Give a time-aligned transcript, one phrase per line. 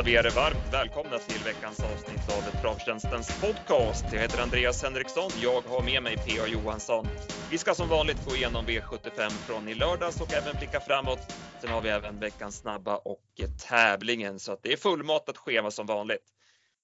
[0.00, 4.04] hälsar vi er varmt välkomna till veckans avsnitt av Travtjänstens podcast.
[4.12, 5.30] Jag heter Andreas Henriksson.
[5.42, 6.46] Jag har med mig P.A.
[6.46, 7.06] Johansson.
[7.50, 11.18] Vi ska som vanligt gå igenom V75 från i lördags och även blicka framåt.
[11.60, 15.86] Sen har vi även veckans snabba och tävlingen så att det är fullmatat schema som
[15.86, 16.26] vanligt.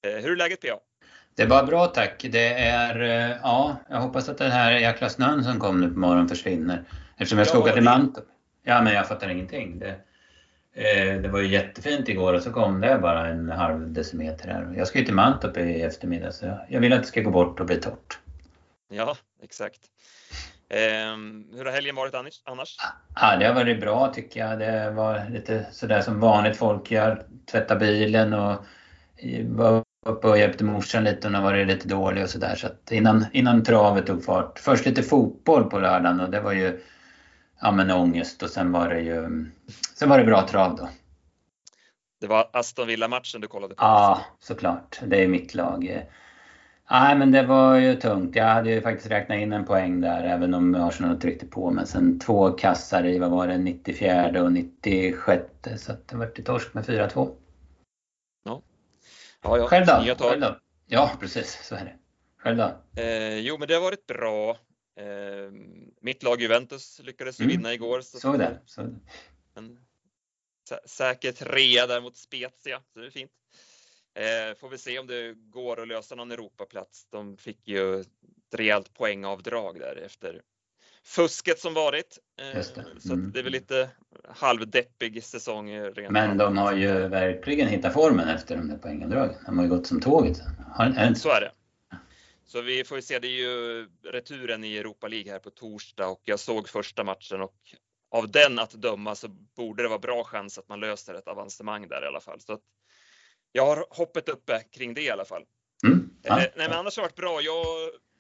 [0.07, 0.77] Eh, hur är läget P.A.?
[1.37, 2.27] Det är bara bra tack.
[2.31, 5.99] Det är, eh, ja, jag hoppas att den här jäkla snön som kom nu på
[5.99, 6.85] morgonen försvinner.
[7.17, 8.25] Eftersom jag ska ja, åka till Mantorp.
[8.63, 9.79] Ja, men jag fattar ingenting.
[9.79, 10.01] Det,
[11.23, 14.75] det var ju jättefint igår och så kom det bara en halv decimeter här.
[14.77, 17.61] Jag ska ju till Mantorp i eftermiddag så jag vill att det ska gå bort
[17.61, 18.19] och bli torrt.
[18.89, 19.81] Ja, exakt.
[20.69, 21.17] Eh,
[21.57, 22.77] hur har helgen varit annars?
[23.15, 24.59] Ja, det har varit bra tycker jag.
[24.59, 27.27] Det var lite sådär som vanligt folk gör.
[27.51, 28.65] Tvätta bilen och
[29.49, 31.27] var uppe och hjälpte morsan lite.
[31.27, 32.55] Hon har varit lite dålig och sådär.
[32.55, 34.59] Så att innan, innan travet tog fart.
[34.59, 36.81] Först lite fotboll på lördagen och det var ju
[37.61, 39.47] ja, men ångest och sen var det ju
[39.95, 40.89] sen var det bra trav då.
[42.21, 43.85] Det var Aston Villa-matchen du kollade på?
[43.85, 45.01] Ja, såklart.
[45.07, 46.07] Det är mitt lag.
[46.91, 48.37] Nej, men det var ju tungt.
[48.37, 51.71] Jag hade ju faktiskt räknat in en poäng där, även om Arsenal tryckte på.
[51.71, 55.45] Men sen två kassar i, vad var det, 94 och 96.
[55.77, 57.35] Så det var till torsk med 4-2.
[58.45, 58.63] Ja.
[59.43, 59.67] Ja, ja.
[59.67, 59.93] Själv då?
[60.19, 60.57] Själv då?
[60.87, 61.59] Ja, precis.
[61.63, 61.95] Så är det.
[62.39, 63.01] Själv då?
[63.03, 64.57] Eh, jo, men det har varit bra.
[64.97, 65.51] Eh,
[66.01, 67.57] mitt lag Juventus lyckades ju mm.
[67.57, 68.01] vinna igår.
[68.01, 68.59] Så såg det.
[68.67, 69.01] Såg det.
[69.55, 69.79] En
[70.85, 73.31] säker trea där mot Spezia, så det är fint.
[74.15, 77.07] Eh, får vi se om det går att lösa någon Europaplats.
[77.11, 78.09] De fick ju ett
[78.55, 80.43] rejält poängavdrag där efter
[81.05, 82.19] fusket som varit.
[82.41, 82.81] Eh, det.
[82.81, 83.01] Mm.
[83.01, 83.89] Så det är väl lite
[84.29, 85.71] halvdeppig säsong.
[85.71, 89.37] Rent Men de har ju verkligen hittat formen efter de där poängavdragen.
[89.47, 90.43] De har ju gått som tåget.
[90.73, 91.51] Har, så är det.
[92.47, 96.23] Så vi får se, det är ju returen i Europa League här på torsdag och
[96.25, 97.57] jag såg första matchen och
[98.11, 101.89] av den att döma så borde det vara bra chans att man löser ett avancemang
[101.89, 102.41] där i alla fall.
[102.41, 102.63] Så att
[103.53, 105.45] jag har hoppet uppe kring det i alla fall.
[105.87, 106.11] Mm.
[106.23, 106.31] Ja.
[106.31, 107.41] Eh, nej, men annars har det varit bra.
[107.41, 107.67] Jag,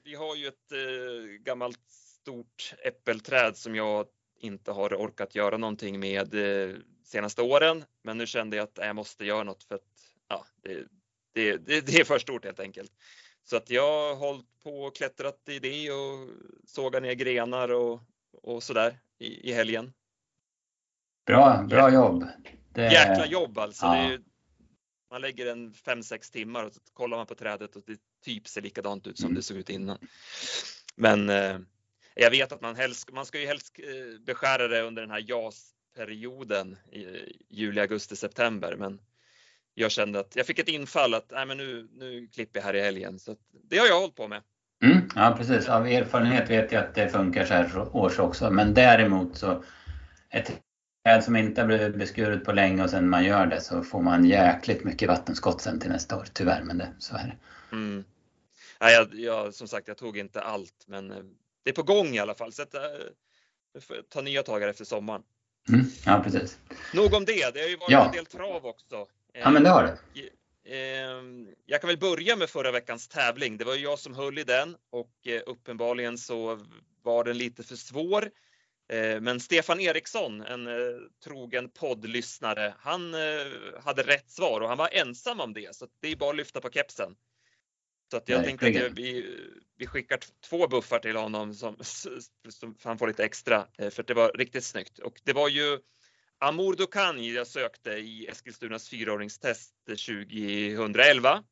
[0.04, 4.06] vi har ju ett eh, gammalt stort äppelträd som jag
[4.40, 7.84] inte har orkat göra någonting med eh, senaste åren.
[8.02, 9.82] Men nu kände jag att jag måste göra något för att
[10.28, 10.86] ja, det,
[11.32, 12.92] det, det, det är för stort helt enkelt.
[13.48, 16.28] Så att jag har hållit på och klättrat i det och
[16.64, 18.00] sågat ner grenar och,
[18.42, 19.92] och sådär i, i helgen.
[21.26, 22.26] Bra, bra jobb.
[22.72, 22.92] Det...
[22.92, 23.86] Jäkla jobb alltså.
[23.86, 23.96] Ja.
[23.96, 24.20] Är,
[25.10, 28.62] man lägger en 5-6 timmar och så kollar man på trädet och det typ ser
[28.62, 29.34] likadant ut som mm.
[29.34, 29.98] det såg ut innan.
[30.96, 31.58] Men eh,
[32.14, 35.24] jag vet att man helst, man ska ju helst eh, beskära det under den här
[35.28, 38.76] JAS-perioden i juli, augusti, september.
[38.76, 39.00] Men
[39.78, 42.74] jag kände att jag fick ett infall att nej, men nu, nu klipper jag här
[42.74, 43.18] i helgen.
[43.18, 43.36] Så
[43.70, 44.42] det har jag hållit på med.
[44.84, 48.50] Mm, ja precis, av erfarenhet vet jag att det funkar så här års också.
[48.50, 49.64] Men däremot så
[50.30, 50.62] ett
[51.04, 54.02] träd som inte har blivit beskuret på länge och sen man gör det så får
[54.02, 56.26] man jäkligt mycket vattenskott sen till nästa år.
[56.32, 57.36] Tyvärr, men det, så är det.
[57.76, 58.04] Mm.
[58.78, 61.16] Ja, jag, jag, som sagt, jag tog inte allt, men eh,
[61.64, 62.52] det är på gång i alla fall.
[62.52, 62.80] Så att, äh,
[64.08, 65.22] ta nya tag efter sommaren.
[65.68, 66.58] Mm, ja, precis.
[66.94, 67.54] Nog om det.
[67.54, 68.06] Det har ju varit ja.
[68.06, 69.06] en del trav också.
[69.40, 69.98] Ja, men det har det.
[70.68, 73.56] Ehm, jag kan väl börja med förra veckans tävling.
[73.56, 76.60] Det var jag som höll i den och eh, uppenbarligen så
[77.02, 78.30] var den lite för svår.
[78.88, 80.74] Ehm, men Stefan Eriksson, en eh,
[81.24, 83.20] trogen poddlyssnare, han eh,
[83.84, 85.76] hade rätt svar och han var ensam om det.
[85.76, 87.16] Så det är bara att lyfta på kepsen.
[88.10, 89.36] Så att jag Nej, tänkte att vi,
[89.76, 91.76] vi skickar två buffar till honom som,
[92.48, 94.98] som han får lite extra för det var riktigt snyggt.
[94.98, 95.78] Och det var ju
[96.38, 101.44] Amour Dukanji, jag sökte i Eskilstunas fyraåringstest 2011.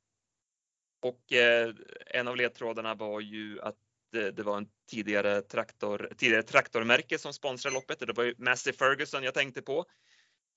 [1.02, 1.74] Och eh,
[2.06, 3.76] en av ledtrådarna var ju att
[4.12, 7.98] det, det var en tidigare, traktor, tidigare traktormärke som sponsrade loppet.
[7.98, 9.84] Det var ju Massey Ferguson jag tänkte på.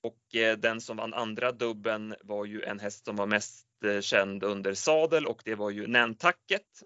[0.03, 4.01] Och eh, den som vann andra dubben var ju en häst som var mest eh,
[4.01, 6.83] känd under sadel och det var ju Nantucket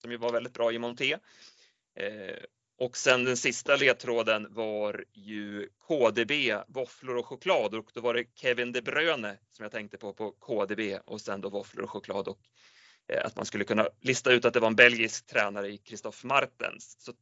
[0.00, 1.16] som ju var väldigt bra i monté.
[1.94, 2.36] Eh,
[2.80, 6.32] och sen den sista ledtråden var ju KDB,
[6.68, 10.30] våfflor och choklad och då var det Kevin De Bruyne som jag tänkte på på
[10.30, 12.38] KDB och sen då våfflor och choklad och
[13.08, 16.26] eh, att man skulle kunna lista ut att det var en belgisk tränare i Christophe
[16.26, 16.96] Martens.
[16.98, 17.12] Så,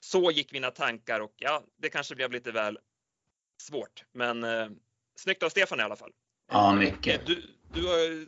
[0.00, 2.78] så gick mina tankar och ja, det kanske blev lite väl
[3.62, 4.68] svårt, men eh,
[5.16, 6.12] snyggt av Stefan i alla fall.
[6.52, 7.26] Ja, mycket.
[7.26, 7.42] Du,
[7.74, 8.26] du har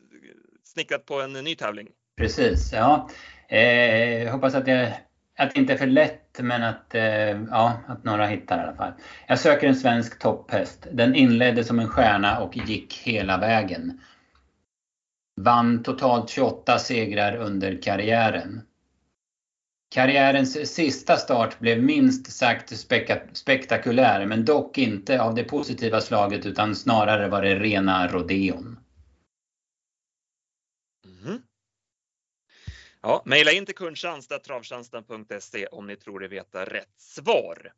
[0.65, 1.89] snickrat på en ny tävling.
[2.17, 3.11] Precis, ja.
[3.49, 4.93] Eh, hoppas att jag
[5.37, 8.77] att det inte är för lätt, men att, eh, ja, att några hittar i alla
[8.77, 8.93] fall.
[9.27, 10.87] Jag söker en svensk topphäst.
[10.93, 14.01] Den inledde som en stjärna och gick hela vägen.
[15.41, 18.63] Vann totalt 28 segrar under karriären.
[19.95, 22.73] Karriärens sista start blev minst sagt
[23.33, 28.79] spektakulär, men dock inte av det positiva slaget utan snarare var det rena rodeon.
[33.03, 37.73] Ja, mejla in till kundtjänst.travtjänsten.se om ni tror er veta rätt svar.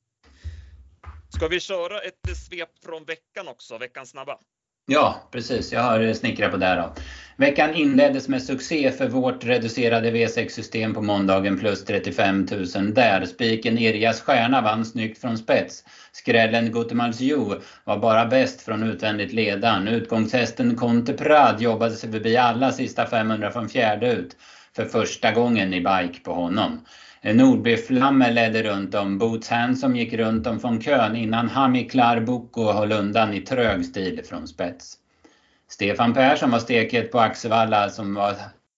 [1.36, 4.38] Ska vi köra ett svep från veckan också, veckans snabba?
[4.90, 5.72] Ja, precis.
[5.72, 6.94] Jag har eh, snickrat på det då.
[7.36, 13.26] Veckan inleddes med succé för vårt reducerade V6-system på måndagen plus 35 000 där.
[13.26, 15.84] Spiken Irjas Stjärna vann snyggt från spets.
[16.12, 19.88] Skrällen Gutemalsju var bara bäst från utvändigt ledan.
[19.88, 24.36] Utgångshästen Conte Prad jobbade sig förbi alla sista 500 från fjärde ut.
[24.78, 26.80] För första gången i bike på honom.
[27.22, 29.18] Nordbyflamme ledde runt om.
[29.18, 34.22] Boots som gick runt om från kön innan Hami Klarboko höll undan i trög stil
[34.24, 34.96] från spets.
[35.68, 38.34] Stefan Persson var steket på Axevalla som var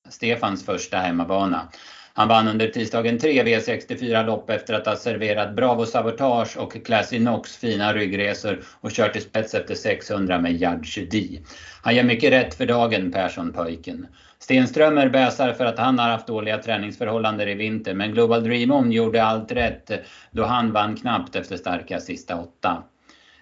[0.08, 1.68] Stefans första hemmabana.
[2.12, 7.56] Han vann under tisdagen tre V64-lopp efter att ha serverat Bravo Sabotage och Classy Knox
[7.56, 11.40] fina ryggresor och kört i spets efter 600 med Judge D.
[11.82, 14.06] Han gör mycket rätt för dagen, Persson-pojken.
[14.42, 18.92] Stenströmer bäsar för att han har haft dåliga träningsförhållanden i vinter men Global Dream On
[18.92, 19.90] gjorde allt rätt
[20.30, 22.82] då han vann knappt efter starka sista åtta.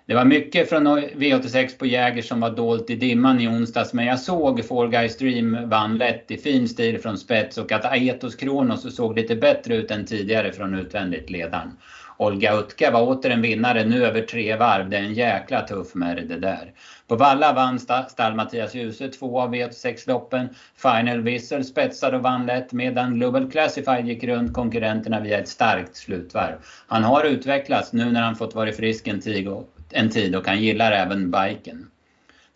[0.06, 4.04] Det var mycket från V86 på Jäger som var dolt i dimman i onsdags men
[4.04, 8.34] jag såg Four Guys Dream vann lätt i fin stil från spets och att Aetos
[8.34, 11.72] Kronos såg lite bättre ut än tidigare från utvändigt ledaren.
[12.20, 14.90] Olga Utka var åter en vinnare nu över tre varv.
[14.90, 16.72] Det är en jäkla tuff märr det där.
[17.06, 20.48] På Valla vann stall Mattias Djuse två av V86-loppen.
[20.76, 25.96] Final Whistle spetsade och vann lätt medan Global Classified gick runt konkurrenterna via ett starkt
[25.96, 26.56] slutvarv.
[26.86, 30.46] Han har utvecklats nu när han fått vara frisk en tid och, en tid och
[30.46, 31.86] han gillar även biken.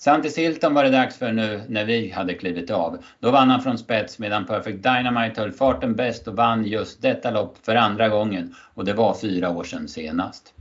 [0.05, 3.05] Santi Silton var det dags för nu när vi hade klivit av.
[3.21, 7.31] Då vann han från spets medan Perfect Dynamite höll farten bäst och vann just detta
[7.31, 8.55] lopp för andra gången.
[8.75, 10.55] Och det var fyra år sedan senast.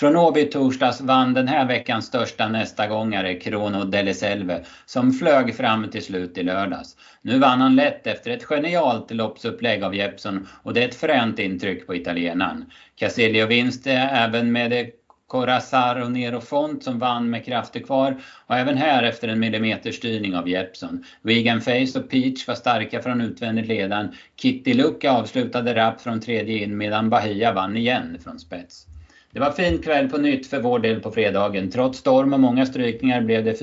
[0.00, 5.90] Från Åby torsdags vann den här veckans största nästa gångare Krono Deliselve som flög fram
[5.90, 6.96] till slut i lördags.
[7.22, 11.38] Nu vann han lätt efter ett genialt loppsupplägg av Jeppson och det är ett fränt
[11.38, 12.64] intryck på italienaren.
[12.96, 14.90] Casilio vinste även med det
[15.28, 18.16] Corazar och Nero Font som vann med krafter kvar
[18.46, 21.04] och även här efter en millimeterstyrning av Jeppson.
[21.22, 24.08] Vegan Face och Peach var starka från utvändigt ledan.
[24.36, 28.86] Kitty Lucka avslutade rapp från tredje in medan Bahia vann igen från spets.
[29.30, 31.70] Det var fin kväll på nytt för vår del på fredagen.
[31.70, 33.54] Trots storm och många strykningar blev det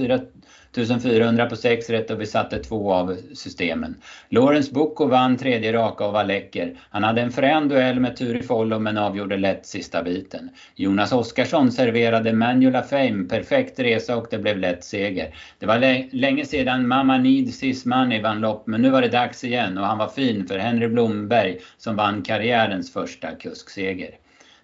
[0.78, 3.96] 1400 på sex rätt och vi satte två av systemen.
[4.30, 6.80] Lawrence Bucco vann tredje raka och var läcker.
[6.90, 10.50] Han hade en frän duell med Turi Follo men avgjorde lätt sista biten.
[10.76, 15.36] Jonas Oskarsson serverade Manula Fame perfekt resa och det blev lätt seger.
[15.60, 19.44] Det var länge sedan Mama Need Sis Money vann lopp men nu var det dags
[19.44, 24.10] igen och han var fin för Henry Blomberg som vann karriärens första kuskseger.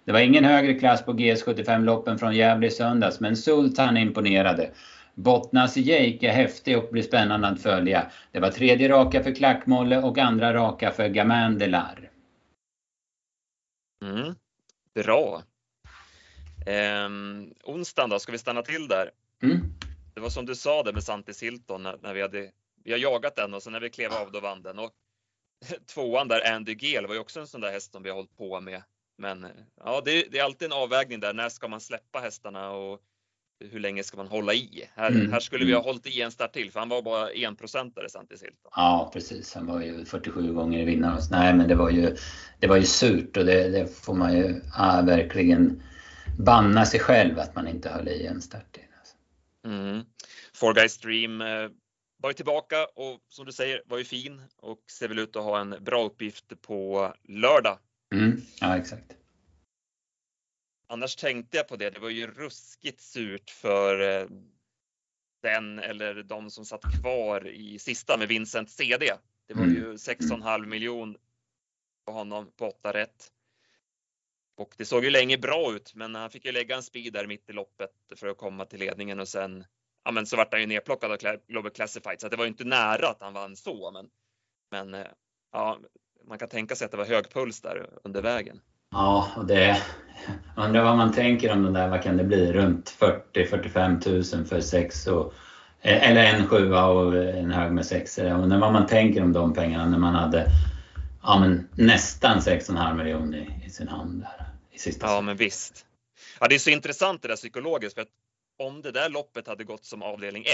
[0.04, 4.70] Det var ingen högre klass på GS75-loppen från Gävle i söndags, men Sultan imponerade.
[5.14, 8.10] Bottnas Jake är häftig och blir spännande att följa.
[8.32, 12.10] Det var tredje raka för Klackmolle och andra raka för Gamin Delar.
[14.04, 14.34] Mm,
[14.94, 15.42] bra.
[16.66, 17.08] Eh,
[17.64, 19.10] onsdagen då, ska vi stanna till där?
[19.42, 19.60] Mm.
[20.14, 22.50] Det var som du sa det med Santis Hilton när, när vi hade
[22.84, 24.78] vi har jagat den och sen när vi klev av då vann den.
[24.78, 24.90] Och
[25.94, 28.36] tvåan där, Andy Gel, var ju också en sån där häst som vi har hållit
[28.36, 28.82] på med
[29.22, 31.32] men ja, det, det, är alltid en avvägning där.
[31.32, 33.00] När ska man släppa hästarna och
[33.70, 34.88] hur länge ska man hålla i?
[34.94, 35.32] Här, mm.
[35.32, 38.42] här skulle vi ha hållit i en start till för han var bara enprocentare Santis
[38.42, 38.72] Hilton.
[38.76, 41.20] Ja precis, han var ju 47 gånger vinnare.
[41.30, 42.16] Nej men det var ju,
[42.60, 45.82] det var ju surt och det, det får man ju ja, verkligen
[46.38, 48.82] banna sig själv att man inte höll i en start till.
[48.98, 49.14] Alltså.
[49.64, 50.04] Mm.
[50.54, 51.68] Four Guys Stream eh,
[52.22, 55.44] var ju tillbaka och som du säger var ju fin och ser väl ut att
[55.44, 57.78] ha en bra uppgift på lördag
[58.12, 58.40] Mm.
[58.60, 59.12] Ja, exakt.
[60.86, 64.28] Annars tänkte jag på det, det var ju ruskigt surt för eh,
[65.42, 69.12] den eller de som satt kvar i sista med Vincent CD.
[69.46, 69.74] Det var mm.
[69.74, 71.16] ju 6,5 miljon
[72.04, 73.32] på honom på 8 rätt.
[74.56, 77.26] Och det såg ju länge bra ut, men han fick ju lägga en speed där
[77.26, 79.64] mitt i loppet för att komma till ledningen och sen
[80.04, 82.64] ja, men så vart han ju nedplockad av Global Classified så det var ju inte
[82.64, 83.90] nära att han vann så.
[83.90, 84.10] Men,
[84.70, 85.10] men eh,
[85.52, 85.80] ja,
[86.24, 88.60] man kan tänka sig att det var hög puls där under vägen.
[88.92, 89.82] Ja, och det
[90.56, 92.96] undrar vad man tänker om den där, vad kan det bli, runt
[93.34, 95.34] 40-45 000 för sex och
[95.84, 98.24] eller en sjua och en hög med sexor.
[98.24, 100.46] Undrar vad man tänker om de pengarna när man hade
[101.22, 105.86] ja, men nästan 6,5 miljoner i, i, sin hand där i sista Ja, men visst.
[106.40, 108.08] Ja, det är så intressant det där psykologiskt för att
[108.58, 110.48] om det där loppet hade gått som avdelning 1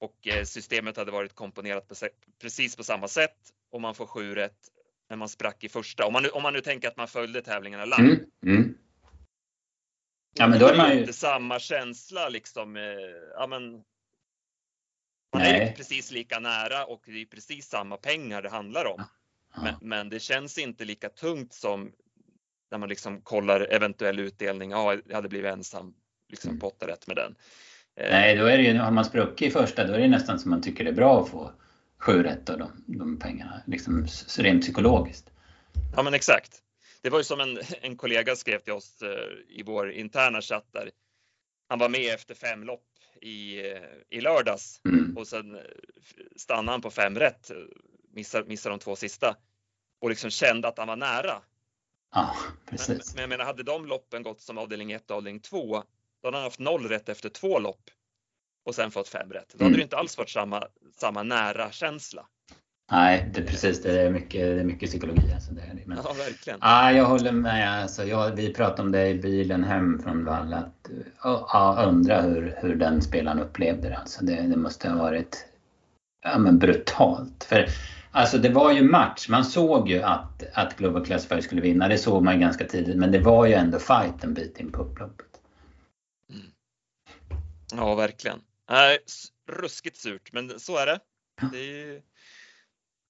[0.00, 1.94] och eh, systemet hade varit komponerat på,
[2.42, 3.36] precis på samma sätt
[3.72, 4.58] och man får sju rätt
[5.12, 6.06] när man sprack i första.
[6.06, 7.96] Om man nu, om man nu tänker att man följde tävlingarna live.
[7.96, 8.74] Mm, mm.
[10.34, 11.00] Ja, men då är man ju...
[11.00, 12.76] inte samma känsla liksom.
[12.76, 12.82] Eh,
[13.36, 13.82] ja, men,
[15.32, 19.04] Man är ju precis lika nära och det är precis samma pengar det handlar om.
[19.54, 19.62] Ja.
[19.62, 21.92] Men, men det känns inte lika tungt som
[22.70, 24.70] när man liksom kollar eventuell utdelning.
[24.70, 25.94] Ja, jag hade blivit ensam
[26.28, 26.72] liksom Mm.
[26.80, 27.34] rätt med den.
[27.96, 30.38] Eh, Nej, då är det ju, har man spruckit i första då är det nästan
[30.38, 31.52] som man tycker det är bra att få
[32.02, 33.62] sju rätt av de, de pengarna.
[33.66, 34.06] Liksom
[34.38, 35.30] rent psykologiskt.
[35.96, 36.62] Ja, men exakt.
[37.02, 40.66] Det var ju som en, en kollega skrev till oss eh, i vår interna chatt
[40.72, 40.90] där.
[41.68, 42.88] Han var med efter fem lopp
[43.20, 45.16] i, eh, i lördags Mm.
[45.16, 45.60] och sen eh,
[46.36, 47.50] stannade han på fem rätt,
[48.12, 49.36] missar, missar de två sista
[50.00, 51.42] och liksom kände att han var nära.
[52.14, 53.14] Ja, Men, precis.
[53.14, 55.82] men jag menar, hade de loppen gått som avdelning 1 och avdelning 2,
[56.20, 57.90] då hade han haft noll rätt efter två lopp
[58.64, 59.48] och sen fått fem rätt.
[59.52, 59.76] Då hade Mm.
[59.76, 60.64] det inte alls varit samma,
[60.96, 62.26] samma nära känsla.
[62.92, 63.82] Nej, det precis.
[63.82, 65.32] Det är mycket, det är mycket psykologi.
[65.34, 65.78] Alltså det.
[65.86, 66.58] Men, Ja, verkligen.
[66.62, 67.82] Ja, jag håller med.
[67.82, 70.56] Alltså, jag, vi pratade om det i bilen hem från Valla.
[70.56, 70.90] Att,
[71.22, 73.96] ja, undra hur, hur den spelaren upplevde det.
[73.96, 74.42] Alltså, det.
[74.42, 75.46] Det måste ha varit
[76.22, 77.44] ja, men brutalt.
[77.44, 77.66] För
[78.10, 79.28] alltså, det var ju match.
[79.28, 81.88] Man såg ju att, att Global Classifier skulle vinna.
[81.88, 82.96] Det såg man ju ganska tidigt.
[82.96, 85.26] Men det var ju ändå fight en bit in på upploppet.
[87.76, 88.38] Ja, verkligen.
[88.70, 88.98] Nej,
[89.48, 91.00] ruskigt surt, men så är det.
[91.52, 92.02] Det är, ju-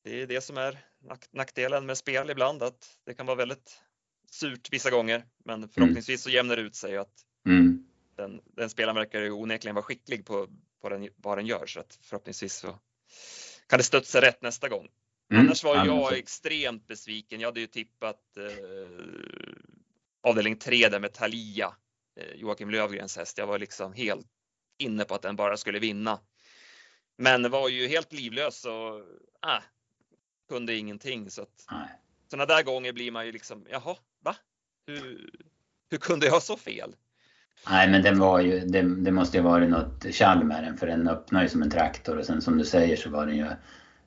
[0.04, 0.78] det är det som är
[1.08, 3.80] nack- nackdelen med spel ibland, att det kan vara väldigt
[4.30, 7.86] surt vissa gånger, men förhoppningsvis så jämnar det ut sig att Mm.
[8.16, 10.48] den, den spelaren verkar onekligen vara skicklig på,
[10.80, 12.78] på den, vad den gör, så att förhoppningsvis så
[13.66, 14.88] kan det studsa rätt nästa gång.
[15.32, 15.46] Mm.
[15.46, 17.40] Annars var jag extremt besviken.
[17.40, 19.54] Jag hade ju tippat eh,
[20.22, 21.74] avdelning 3 där med Thalia,
[22.20, 23.38] eh, Joakim Lövgrens häst.
[23.38, 24.26] Jag var liksom helt
[24.82, 26.18] inne på att den bara skulle vinna.
[27.16, 28.96] Men var ju helt livlös och
[29.50, 29.62] äh,
[30.48, 31.30] kunde ingenting.
[31.30, 31.88] Så att Nej.
[32.30, 34.36] sådana där gånger blir man ju liksom, jaha, va?
[34.86, 35.30] Hur,
[35.90, 36.94] hur kunde jag ha så fel?
[37.70, 40.86] Nej men den var ju, det, det måste ju varit något tjall med den för
[40.86, 43.46] den öppnade ju som en traktor och sen som du säger så var den ju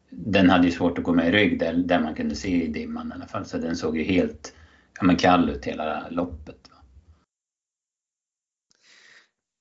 [0.09, 2.67] Den hade ju svårt att gå med i rygg där, där man kunde se i
[2.67, 4.55] dimman i alla fall så den såg ju helt
[4.99, 6.69] ja, men kall ut hela loppet.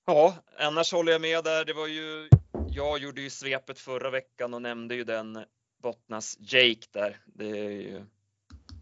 [0.07, 1.65] Ja, annars håller jag med där.
[1.65, 2.29] Det var ju,
[2.69, 5.39] jag gjorde ju svepet förra veckan och nämnde ju den
[5.83, 7.17] Bottnas Jake där.
[7.25, 8.05] Det är ju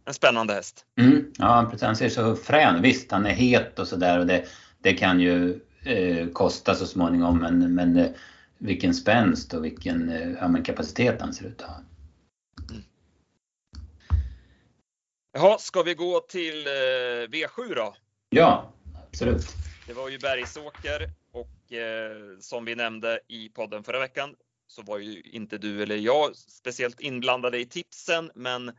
[0.05, 0.87] en spännande häst.
[0.99, 4.45] Mm, ja precis, han ser så frän Visst han är het och sådär och det,
[4.79, 8.11] det kan ju eh, kosta så småningom men, men eh,
[8.59, 11.77] vilken spänst och vilken eh, ja, men kapacitet han ser ut att ha.
[15.33, 16.71] Jaha, ska vi gå till eh,
[17.29, 17.95] V7 då?
[18.31, 18.73] Ja,
[19.09, 19.57] absolut.
[19.93, 24.99] Det var ju Bergsåker och eh, som vi nämnde i podden förra veckan så var
[24.99, 28.73] ju inte du eller jag speciellt inblandade i tipsen, men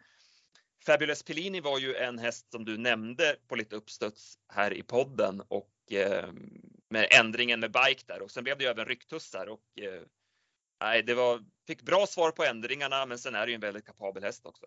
[0.86, 5.42] Fabulous Pellini var ju en häst som du nämnde på lite uppstuds här i podden
[5.48, 6.30] och eh,
[6.90, 10.02] med ändringen med bike där och sen blev det ju även rycktussar och eh,
[10.82, 13.86] nej, det var, fick bra svar på ändringarna, men sen är det ju en väldigt
[13.86, 14.66] kapabel häst också.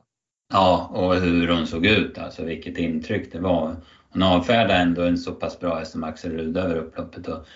[0.49, 3.77] Ja, och hur hon såg ut, alltså vilket intryck det var.
[4.11, 7.29] Hon avfärdade ändå en så pass bra häst som Axel Rude över upploppet.
[7.29, 7.47] Och,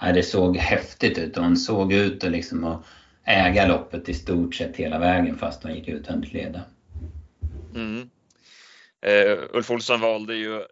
[0.00, 2.86] ja, det såg häftigt ut och hon såg ut att liksom att
[3.24, 6.60] äga loppet i stort sett hela vägen fast hon gick utvändigt leda.
[7.74, 8.10] Mm.
[9.06, 10.66] Uh, Ulf Olsson valde ju eh,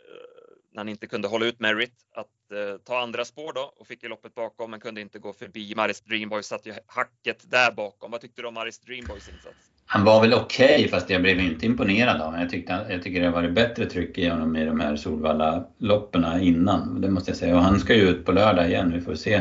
[0.73, 4.03] när han inte kunde hålla ut Merritt att uh, ta andra spår då och fick
[4.03, 5.75] ju loppet bakom men kunde inte gå förbi.
[5.77, 8.11] Maris Dreamboy satt ju hacket där bakom.
[8.11, 9.71] Vad tyckte du om Maris Dreamboys insats?
[9.87, 12.41] Han var väl okej fast jag blev inte imponerad av honom.
[12.41, 16.43] Jag, tyckte, jag tycker det har varit bättre tryck i honom i de här Solvalla-loppen
[16.43, 17.01] innan.
[17.01, 17.57] Det måste jag säga.
[17.57, 18.93] Och han ska ju ut på lördag igen.
[18.95, 19.41] Vi får se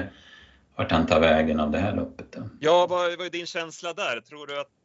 [0.76, 2.32] vart han tar vägen av det här loppet.
[2.32, 2.50] Då.
[2.60, 4.22] Ja, vad vad är din känsla där?
[4.22, 4.81] Tror du att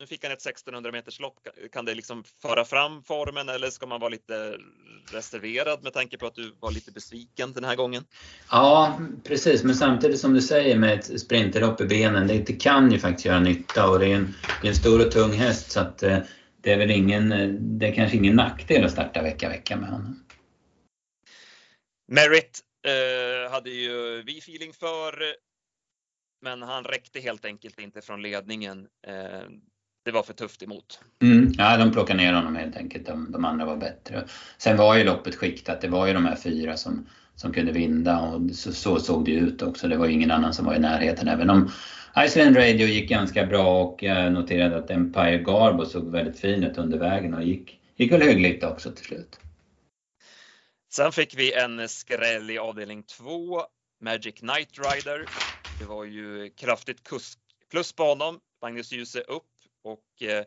[0.00, 1.48] nu fick han ett 1600 meters lopp.
[1.72, 4.58] Kan det liksom föra fram formen eller ska man vara lite
[5.12, 8.04] reserverad med tanke på att du var lite besviken den här gången?
[8.50, 9.64] Ja, precis.
[9.64, 13.26] Men samtidigt som du säger med ett sprinterlopp i benen, det, det kan ju faktiskt
[13.26, 16.02] göra nytta och det är en, det är en stor och tung häst så att
[16.02, 16.18] eh,
[16.60, 19.88] det är väl ingen, eh, det är kanske ingen nackdel att starta vecka vecka med
[19.88, 20.24] honom.
[22.12, 25.34] Merritt eh, hade ju vi feeling för,
[26.42, 28.88] men han räckte helt enkelt inte från ledningen.
[30.08, 31.00] Eh, det var för tufft emot.
[31.22, 31.52] Mm.
[31.58, 33.06] Ja, de plockade ner honom helt enkelt.
[33.06, 34.24] De, de andra var bättre.
[34.58, 35.80] Sen var ju loppet skiktat.
[35.80, 39.32] Det var ju de här fyra som, som kunde vinna och så, så såg det
[39.32, 39.88] ut också.
[39.88, 41.28] Det var ju ingen annan som var i närheten.
[41.28, 41.70] Även om
[42.18, 46.78] Iceland Radio gick ganska bra och jag noterade att Empire Garbo såg väldigt fin ut
[46.78, 49.38] under vägen och gick, gick väl hyggligt också till slut.
[50.90, 53.62] Sen fick vi en skräll i avdelning 2,
[54.00, 55.26] Magic Knight Rider.
[55.80, 57.38] Det var ju kraftigt kusk
[57.70, 58.40] plus på honom.
[58.62, 60.44] Magnus Djuse upp och eh,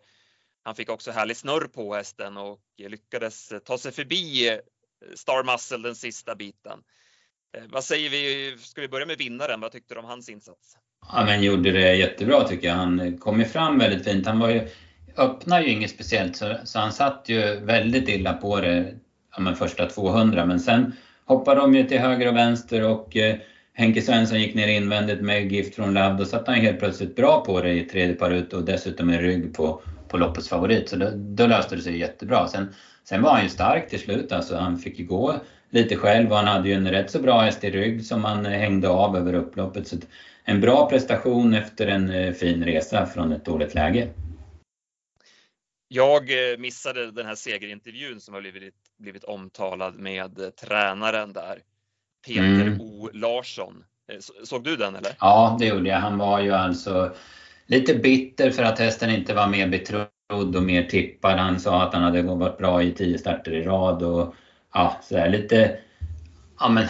[0.63, 4.57] han fick också härlig snurr på hästen och lyckades ta sig förbi eh,
[5.15, 6.79] Star Muscle den sista biten.
[7.57, 8.55] Eh, vad säger vi?
[8.59, 9.61] Ska vi börja med vinnaren?
[9.61, 10.77] Vad tyckte du om hans insats?
[11.11, 12.75] Ja, men gjorde det jättebra tycker jag.
[12.75, 14.27] Han kom ju fram väldigt fint.
[14.27, 14.67] Han var ju,
[15.17, 18.97] öppnade ju inget speciellt så, så han satt ju väldigt illa på det
[19.31, 20.95] ja, men första 200 men sen
[21.25, 23.35] hoppade de ju till höger och vänster och eh,
[23.81, 26.17] Henke Svensson gick ner invändigt med gift från labb.
[26.17, 29.21] Då satt han helt plötsligt bra på det i tredje par ut och dessutom med
[29.21, 30.89] rygg på, på loppets favorit.
[30.89, 32.47] Så då, då löste det sig jättebra.
[32.47, 32.73] Sen,
[33.03, 34.31] sen var han ju stark till slut.
[34.31, 35.35] Alltså han fick ju gå
[35.69, 38.45] lite själv och han hade ju en rätt så bra häst i rygg som han
[38.45, 39.87] eh, hängde av över upploppet.
[39.87, 39.97] Så
[40.43, 44.09] en bra prestation efter en eh, fin resa från ett dåligt läge.
[45.87, 51.59] Jag eh, missade den här segerintervjun som har blivit, blivit omtalad med tränaren där,
[52.25, 52.81] Peter mm.
[52.81, 53.83] O Larsson.
[54.43, 55.11] Såg du den eller?
[55.19, 55.97] Ja, det gjorde jag.
[55.97, 57.15] Han var ju alltså
[57.65, 61.39] lite bitter för att hästen inte var mer betrodd och mer tippad.
[61.39, 64.35] Han sa att han hade varit bra i tio starter i rad och
[64.73, 65.77] ja, sådär lite...
[66.59, 66.87] Ja men,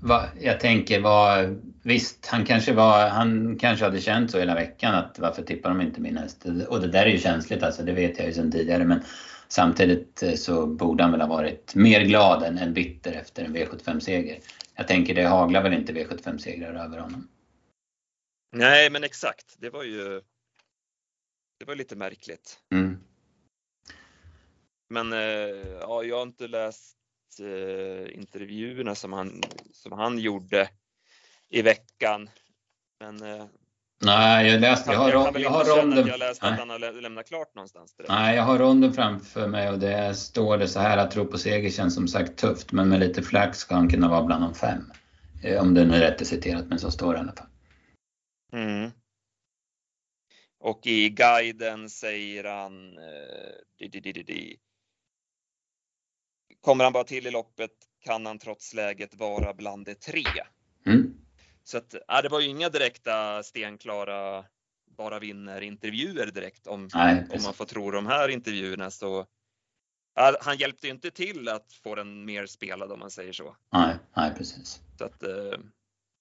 [0.00, 1.60] va, jag tänker vad...
[1.82, 5.80] Visst, han kanske, var, han kanske hade känt så hela veckan att varför tippar de
[5.80, 6.46] inte min häst?
[6.68, 9.02] Och det där är ju känsligt alltså, det vet jag ju sedan tidigare men
[9.48, 13.56] samtidigt eh, så borde han väl ha varit mer glad än, än bitter efter en
[13.56, 14.38] V75-seger.
[14.80, 17.28] Jag tänker det haglar väl inte V75-segrar över honom.
[18.52, 19.56] Nej, men exakt.
[19.58, 20.22] Det var ju
[21.58, 22.62] det var lite märkligt.
[22.72, 22.98] Mm.
[24.88, 25.18] Men eh,
[25.80, 26.96] ja, jag har inte läst
[27.40, 30.70] eh, intervjuerna som han, som han gjorde
[31.48, 32.30] i veckan.
[33.00, 33.46] Men eh,
[34.02, 36.06] Nej, jag läste, jag har, jag, jag har ronden.
[36.06, 37.94] Jag läste att han har lämnat klart någonstans.
[37.94, 38.08] Direkt.
[38.08, 41.38] Nej, jag har ronden framför mig och det står det så här att tro på
[41.38, 44.54] seger känns som sagt tufft, men med lite flax ska han kunna vara bland de
[44.54, 44.92] fem.
[45.42, 47.46] Eh, om det nu är rätt citerat, men så står det i alla fall.
[48.52, 48.90] Mm.
[50.60, 54.56] Och i guiden säger han eh, di, di, di,
[56.60, 60.24] Kommer han bara till i loppet kan han trots läget vara bland de tre.
[60.86, 61.19] Mm.
[61.70, 64.44] Så att, ja, det var ju inga direkta stenklara
[64.96, 68.90] bara vinner intervjuer direkt om, Nej, om man får tro de här intervjuerna.
[68.90, 69.26] Så,
[70.40, 73.56] han hjälpte ju inte till att få den mer spelad om man säger så.
[73.72, 74.80] Nej, nej precis.
[74.98, 75.60] Så att, eh,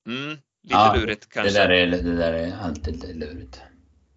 [0.07, 1.59] mm, lite ja, lurigt kanske.
[1.59, 3.61] Det där, är, det där är alltid lurigt.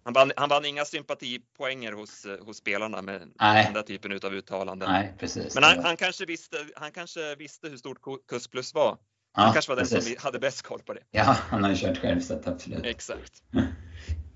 [0.03, 3.65] Han vann, han vann inga sympatipoänger hos, hos spelarna med Nej.
[3.65, 4.91] den där typen av uttalanden.
[4.91, 5.55] Nej, precis.
[5.55, 7.97] Men han, han, kanske visste, han kanske visste hur stort
[8.29, 8.97] KUS plus var.
[9.33, 10.05] Han ja, kanske var den precis.
[10.05, 11.01] som hade bäst koll på det.
[11.11, 12.85] Ja, han har ju kört själv så absolut.
[12.85, 13.43] Exakt.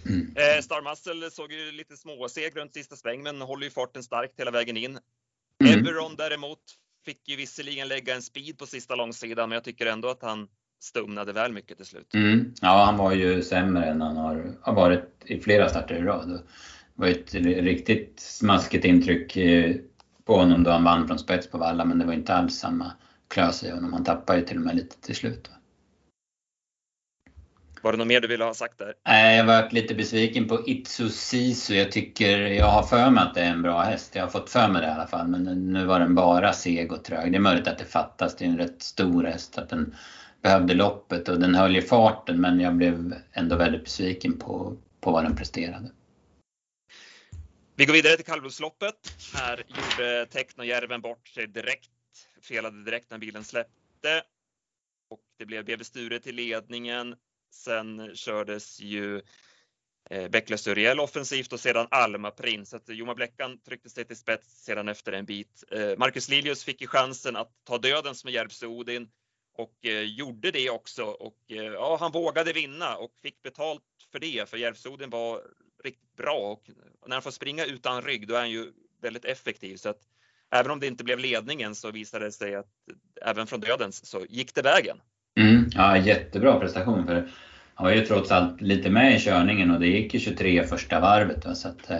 [0.06, 0.34] Mm.
[0.36, 4.40] Eh, Star Muscle såg ju lite småseg runt sista sväng men håller ju farten starkt
[4.40, 5.00] hela vägen in.
[5.64, 5.80] Mm.
[5.80, 6.60] Everon däremot
[7.06, 10.48] fick ju visserligen lägga en speed på sista långsidan men jag tycker ändå att han
[10.82, 12.14] stumnade väl mycket till slut.
[12.14, 12.54] Mm.
[12.62, 16.30] Ja, han var ju sämre än han har, har varit i flera starter i rad.
[16.30, 16.42] Det
[16.96, 19.76] var ett riktigt smaskigt intryck eh,
[20.26, 22.92] på honom då han vann från spets på Valla, men det var inte alls samma
[23.28, 23.94] klös i honom.
[23.94, 25.50] Han tappade ju till och med lite till slut.
[27.82, 28.94] Var det något mer du ville ha sagt där?
[29.08, 31.74] Nej, jag var lite besviken på Itsu Sisu.
[31.76, 34.16] Jag tycker, jag har för mig att det är en bra häst.
[34.16, 35.28] Jag har fått för mig det i alla fall.
[35.28, 37.32] Men nu var den bara seg och trög.
[37.32, 38.36] Det är möjligt att det fattas.
[38.36, 39.58] Det är en rätt stor häst.
[39.58, 39.96] Att den
[40.42, 45.12] behövde loppet och den höll ju farten men jag blev ändå väldigt besviken på, på
[45.12, 45.92] vad den presterade.
[47.76, 48.96] Vi går vidare till kallblodsloppet.
[49.34, 51.90] Här gjorde Technojärven bort sig direkt,
[52.42, 54.24] felade direkt när bilen släppte.
[55.10, 57.16] Och det blev BB Sture till ledningen.
[57.52, 59.22] Sen kördes ju
[60.10, 62.70] eh, Bäcklös Uriel offensivt och sedan Alma Prins.
[62.70, 65.64] Så Joma Bläckan tryckte sig till spets sedan efter en bit.
[65.72, 69.10] Eh, Marcus Lilius fick ju chansen att ta döden som Järvsö Odin
[69.58, 74.20] och eh, gjorde det också och eh, ja, han vågade vinna och fick betalt för
[74.20, 75.44] det för Järvsö Odin var
[75.84, 76.70] riktigt bra och
[77.08, 80.02] när han får springa utan rygg då är han ju väldigt effektiv så att
[80.56, 82.66] även om det inte blev ledningen så visade det sig att
[83.26, 84.98] även från dödens så gick det vägen.
[85.40, 87.30] Mm, ja, jättebra prestation för
[87.78, 91.00] han var ju trots allt lite med i körningen och det gick ju 23 första
[91.00, 91.44] varvet.
[91.44, 91.98] Då, Så att, eh,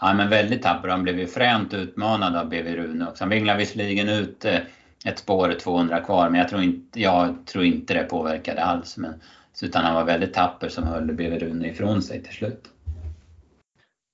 [0.00, 0.88] ja, men väldigt tapper.
[0.88, 3.24] Han blev ju fränt utmanad av BV Rune också.
[3.24, 4.58] Han vinglade visserligen ut eh,
[5.04, 8.96] ett spår 200 kvar men jag tror inte, jag tror inte det påverkade alls.
[8.96, 9.14] Men,
[9.62, 12.73] utan han var väldigt tapper som höll BV Rune ifrån sig till slut.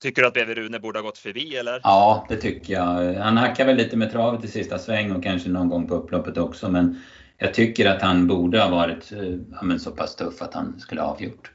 [0.01, 1.81] Tycker du att BV Rune borde ha gått förbi eller?
[1.83, 3.15] Ja, det tycker jag.
[3.15, 6.39] Han hackade väl lite med travet i sista sväng och kanske någon gång på upploppet
[6.39, 7.03] också men
[7.39, 9.13] jag tycker att han borde ha varit
[9.51, 11.53] ja, men så pass tuff att han skulle ha avgjort.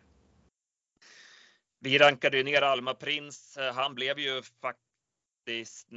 [1.79, 3.58] Vi rankade ju ner Alma Prins.
[3.75, 5.88] Han blev ju faktiskt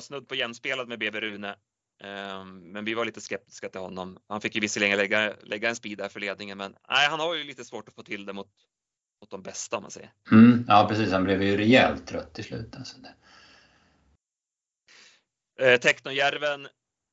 [0.00, 1.56] snudd på jämspelad med BB Rune.
[2.02, 4.18] Ehm, men vi var lite skeptiska till honom.
[4.28, 7.34] Han fick ju visserligen lägga, lägga en speed där för ledningen, men nej, han har
[7.34, 8.48] ju lite svårt att få till det mot,
[9.20, 10.12] mot de bästa om man säger.
[10.32, 11.12] Mm, ja, precis.
[11.12, 12.76] Han blev ju rejält trött i slutet.
[12.76, 12.96] Alltså
[15.60, 16.66] eh, Technojärven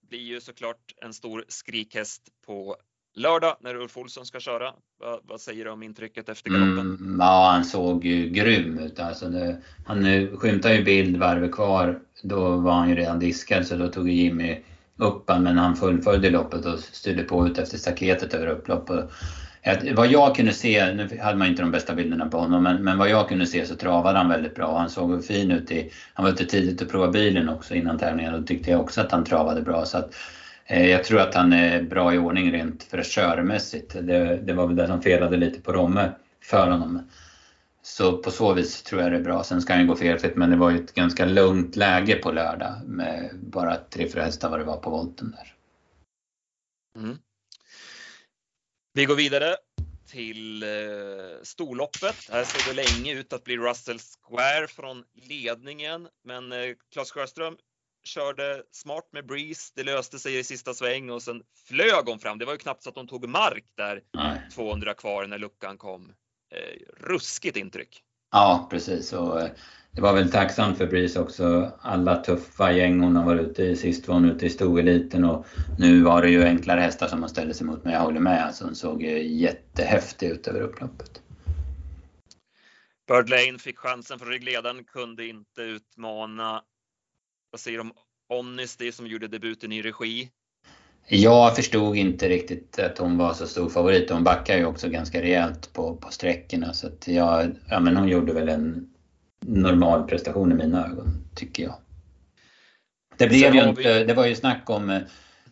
[0.10, 2.78] blir ju såklart en stor skrikhäst på
[3.16, 4.74] lördag när Ulf Olsson ska köra.
[5.00, 6.80] Vad, vad säger du om intrycket efter galoppen?
[6.80, 9.00] Mm, ja, han såg ju grym ut.
[9.00, 12.00] Alltså det, han skymtade ju bild varvet kvar.
[12.24, 14.58] Då var han ju redan diskad så då tog Jimmy
[14.96, 18.90] upp han, men han fullföljde loppet och styrde på ut efter staketet över upplopp.
[18.90, 19.12] Och
[19.96, 22.98] vad jag kunde se, nu hade man inte de bästa bilderna på honom, men, men
[22.98, 24.78] vad jag kunde se så travade han väldigt bra.
[24.78, 28.34] Han såg fin ut i, han var ute tidigt och provade bilen också innan tävlingen
[28.34, 29.86] och tyckte jag också att han travade bra.
[29.86, 30.16] Så att,
[30.66, 33.94] eh, jag tror att han är bra i ordning rent fräschörmässigt.
[33.94, 36.12] Det, det var väl det som felade lite på Romme
[36.44, 37.02] för honom.
[37.82, 39.44] Så på så vis tror jag det är bra.
[39.44, 42.74] Sen ska han gå felfritt men det var ju ett ganska lugnt läge på lördag
[42.86, 45.54] med bara tre, fyra hästar vad det var på volten där.
[47.02, 47.18] Mm.
[48.98, 49.56] Vi går vidare
[50.08, 50.70] till eh,
[51.44, 52.16] storloppet.
[52.32, 57.58] Här såg det länge ut att bli Russell Square från ledningen, men eh, Claes Sjöström
[58.04, 59.74] körde smart med Breeze.
[59.76, 62.38] Det löste sig i sista sväng och sen flög hon fram.
[62.38, 64.42] Det var ju knappt så att de tog mark där Nej.
[64.54, 66.14] 200 kvar när luckan kom.
[66.56, 68.04] Eh, ruskigt intryck.
[68.32, 69.14] Ja, precis.
[69.14, 69.52] Och eh,
[69.98, 71.72] det var väl tacksamt för Breeze också.
[71.82, 73.76] Alla tuffa gäng hon har varit ute i.
[73.76, 75.46] Sist var hon ute i stoeliten och
[75.80, 77.84] nu var det ju enklare hästar som hon ställde sig mot.
[77.84, 81.22] Men jag håller med, alltså hon såg jättehäftig ut över upploppet.
[83.08, 86.62] Bird Lane fick chansen från ryggledaren, kunde inte utmana.
[87.52, 87.94] Vad säger du om
[88.30, 90.30] Honesty som gjorde debuten i regi?
[91.08, 94.10] Jag förstod inte riktigt att hon var så stor favorit.
[94.10, 96.74] Hon backar ju också ganska rejält på, på sträckorna.
[96.74, 98.94] Så att jag, ja, men hon gjorde väl en
[99.40, 101.76] normal prestation i mina ögon, tycker jag.
[103.18, 105.00] Det blev ju inte, det var ju snack om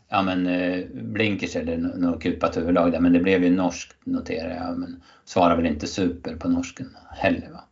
[0.09, 4.55] ja, men, eh, blinkers eller något kupat överlag där, men det blev ju norskt noterar
[4.55, 4.77] jag.
[4.77, 7.63] Men svarar väl inte super på norsken heller va?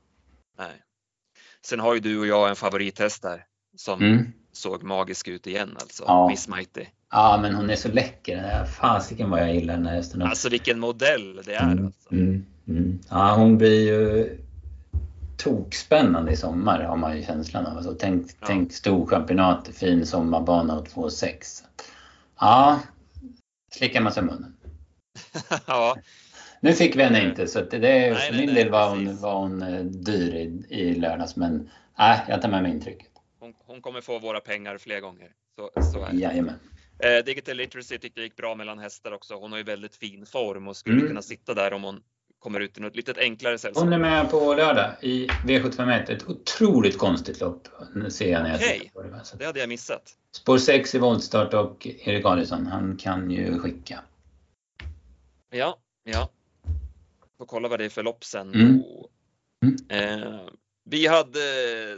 [0.58, 0.82] Nej.
[1.65, 3.45] Sen har ju du och jag en favorithäst där
[3.78, 4.26] som mm.
[4.52, 6.30] såg magisk ut igen alltså, ja.
[6.30, 6.86] Miss Mighty.
[7.12, 8.65] Ja, men hon är så läcker.
[8.65, 10.21] Fasiken vad jag gillar den här hästen.
[10.21, 11.71] Alltså vilken modell det är.
[11.71, 12.12] Mm, alltså.
[12.12, 12.99] mm, mm.
[13.10, 14.38] Ja, hon blir ju
[15.38, 17.78] tokspännande i sommar har man ju känslan av.
[17.78, 18.48] Alltså, tänk, ja.
[18.48, 21.63] tänk stor championat, fin sommarbana och 2,6.
[22.39, 22.80] Ja,
[23.72, 24.56] slickar man sig munnen.
[25.67, 25.98] ja.
[26.60, 29.62] Nu fick vi henne inte så det, nej, för min del var hon, var hon
[29.62, 31.69] eh, dyr i, i lördags men
[32.00, 33.08] äh, jag tar med mig intrycket.
[33.39, 35.32] Hon, hon kommer få våra pengar fler gånger.
[35.56, 36.13] Så, så är.
[36.13, 36.60] Jajamän.
[37.00, 39.34] Eh, Digital Literacy tyckte jag gick bra mellan hästar också.
[39.34, 41.08] Hon har ju väldigt fin form och skulle mm.
[41.08, 42.02] kunna sitta där om hon
[42.43, 43.84] kommer ut i något lite enklare sällskap.
[43.84, 46.12] Hon är med på lördag i V751.
[46.12, 47.67] Ett otroligt konstigt lopp.
[48.10, 48.89] Ser jag när jag okay.
[48.89, 49.19] på det.
[49.23, 49.38] Så.
[49.38, 50.17] Det hade jag missat.
[50.32, 53.99] Spår 6 i voltstart och Erik Adielsson, han kan ju skicka.
[55.49, 56.29] Ja, ja.
[57.38, 58.53] Får kolla vad det är för lopp sen.
[58.53, 58.82] Mm.
[59.63, 60.23] Mm.
[60.23, 60.41] Eh,
[60.86, 61.39] vi hade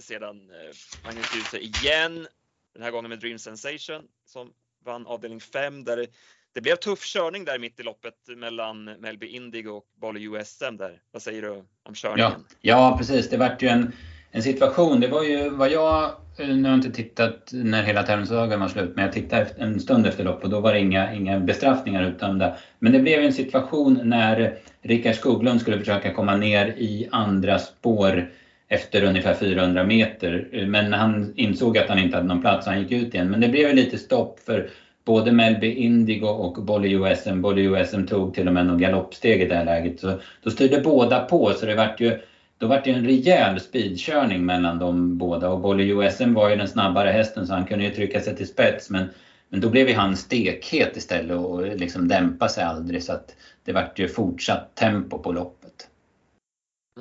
[0.01, 2.27] sedan eh, Magnus Djuse igen.
[2.73, 4.51] Den här gången med Dream Sensation som
[4.85, 6.07] vann avdelning 5 där
[6.55, 10.99] det blev tuff körning där mitt i loppet mellan Melby Indigo och Bali USM där.
[11.11, 11.49] Vad säger du
[11.83, 12.31] om körningen?
[12.31, 13.29] Ja, ja precis.
[13.29, 13.91] Det vart ju en,
[14.31, 14.99] en situation.
[14.99, 16.03] Det var ju vad jag,
[16.37, 19.79] eh, nu har jag inte tittat när hela tävlingsdagen var slut, men jag tittade en
[19.79, 22.57] stund efter lopp och då var det inga, inga bestraffningar utan det.
[22.79, 28.31] Men det blev en situation när Rickard Skoglund skulle försöka komma ner i andra spår
[28.67, 30.47] efter ungefär 400 meter.
[30.51, 33.31] Eh, men han insåg att han inte hade någon plats, så han gick ut igen.
[33.31, 34.69] Men det blev lite stopp för
[35.05, 37.41] både Melby Indigo och Bolly USM.
[37.41, 39.99] Bolly USM tog till och med någon galoppsteg i det här läget.
[39.99, 42.19] Så då styrde båda på så det vart ju
[42.57, 46.67] då vart det en rejäl speedkörning mellan de båda och Bolly USM var ju den
[46.67, 49.09] snabbare hästen så han kunde ju trycka sig till spets men,
[49.49, 53.73] men då blev ju han stekhet istället och liksom dämpa sig aldrig så att det
[53.73, 55.87] vart ju fortsatt tempo på loppet.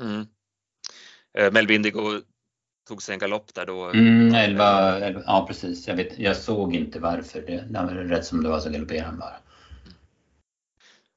[0.01, 0.27] Mm.
[1.39, 2.21] Eh, Melby Indigo
[2.89, 3.85] tog sig en galopp där då?
[3.85, 5.89] Mm, 11, 11, ja precis.
[5.89, 7.41] Jag, vet, jag såg inte varför.
[7.41, 9.37] Det, det var rätt som det var så galopperade han bara.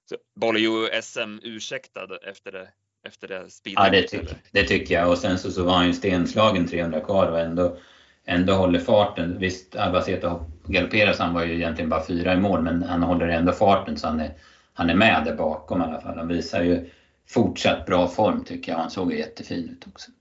[0.10, 0.16] Så
[0.60, 2.68] ju SM ursäktad efter det?
[3.08, 5.10] Efter det ja, det, tyck, det tycker jag.
[5.10, 7.78] Och sen så, så var han ju stenslagen 300 kvar och ändå,
[8.26, 9.40] ändå håller farten.
[9.40, 13.28] Visst, Albacete galopperar så han var ju egentligen bara fyra i mål men han håller
[13.28, 14.34] ändå farten så han är,
[14.74, 16.18] han är med där bakom i alla fall.
[16.18, 16.90] Han visar ju
[17.30, 18.80] fortsatt bra form tycker jag.
[18.80, 20.12] Han såg jättefin ut också.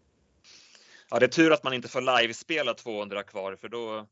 [1.11, 4.07] Ja, det är tur att man inte får livespela 200 kvar för då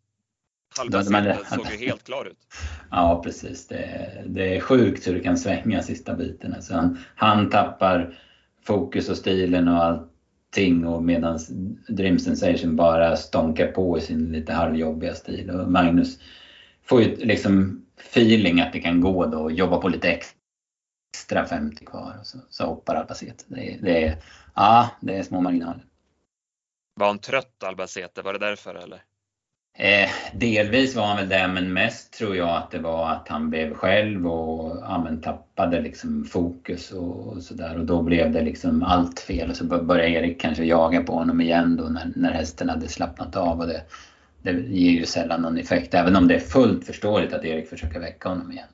[0.77, 1.05] halva
[1.45, 2.39] såg ju helt klar ut.
[2.91, 3.69] Ja, precis.
[3.69, 6.55] Det är, det är sjukt hur det kan svänga sista biten.
[6.55, 8.19] Alltså han, han tappar
[8.63, 11.39] fokus och stilen och allting och medan
[11.89, 15.51] Dream Sensation bara stånkar på i sin lite halvjobbiga stil.
[15.51, 16.19] Och Magnus
[16.85, 21.85] får ju liksom feeling att det kan gå då och jobba på lite extra 50
[21.85, 23.45] kvar och så, så hoppar Albacete.
[23.47, 24.17] Det, det, är,
[24.55, 25.85] ja, det är små marginaler.
[26.95, 28.23] Var han trött Albacete?
[28.23, 29.03] Var det därför eller?
[29.79, 33.51] Eh, delvis var han väl det, men mest tror jag att det var att han
[33.51, 37.79] blev själv och ja, tappade liksom fokus och, och sådär.
[37.79, 41.41] Och då blev det liksom allt fel och så började Erik kanske jaga på honom
[41.41, 43.61] igen då när, när hästen hade slappnat av.
[43.61, 43.83] Och det,
[44.43, 48.01] det ger ju sällan någon effekt, även om det är fullt förståeligt att Erik försöker
[48.01, 48.69] väcka honom igen.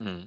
[0.00, 0.22] Mm.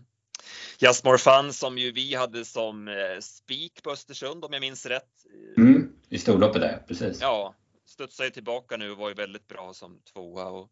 [0.79, 4.85] Just More Fun som ju vi hade som eh, spik på Östersund om jag minns
[4.85, 5.09] rätt.
[5.57, 7.21] Mm, I storloppet där, precis.
[7.21, 10.45] Ja, studsar ju tillbaka nu och var ju väldigt bra som tvåa.
[10.45, 10.69] Och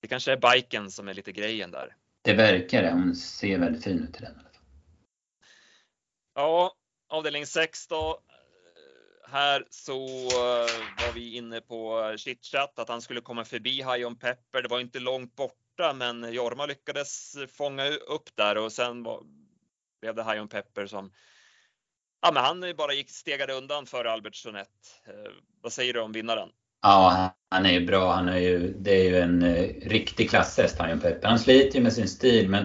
[0.00, 1.96] det kanske är biken som är lite grejen där.
[2.22, 2.90] Det verkar det.
[2.90, 4.40] Hon ser väldigt fin ut i den.
[6.34, 6.72] Ja,
[7.08, 8.20] avdelning 6 då.
[9.28, 14.18] Här så eh, var vi inne på chitchat att han skulle komma förbi High on
[14.18, 14.62] Pepper.
[14.62, 19.22] Det var inte långt borta, men Jorma lyckades fånga upp där och sen var,
[20.00, 21.12] blev det High on Pepper som
[22.22, 24.68] Ja, men han bara gick stegade undan för Albert Sonett.
[25.06, 26.48] Eh, vad säger du om vinnaren?
[26.82, 28.12] Ja, han är ju bra.
[28.12, 31.28] Han är ju, det är ju en eh, riktig klasshäst, han Peppe.
[31.28, 32.64] Han sliter ju med sin stil, men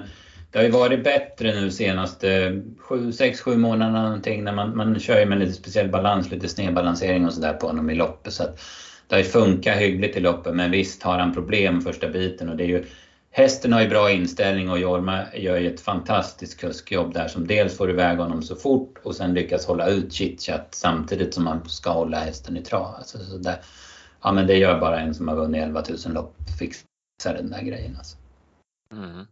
[0.51, 2.49] det har ju varit bättre nu senaste
[2.89, 4.43] 6-7 månaderna någonting.
[4.43, 7.89] När man, man kör ju med lite speciell balans, lite snedbalansering och sådär på honom
[7.89, 8.33] i loppet.
[8.33, 8.59] Så att
[9.07, 12.57] det har ju funkat hyggligt i loppet, men visst har han problem första biten och
[12.57, 12.85] det är ju
[13.35, 17.77] Hästen har ju bra inställning och Jorma gör ju ett fantastiskt kuskjobb där som dels
[17.77, 21.89] får iväg honom så fort och sen lyckas hålla ut chitchat samtidigt som man ska
[21.89, 22.95] hålla hästen i trav.
[22.95, 23.55] Alltså, så där,
[24.21, 27.61] ja men det gör bara en som har vunnit 11 000 lopp fixar den där
[27.61, 28.17] grejen alltså.
[28.91, 29.25] Mm.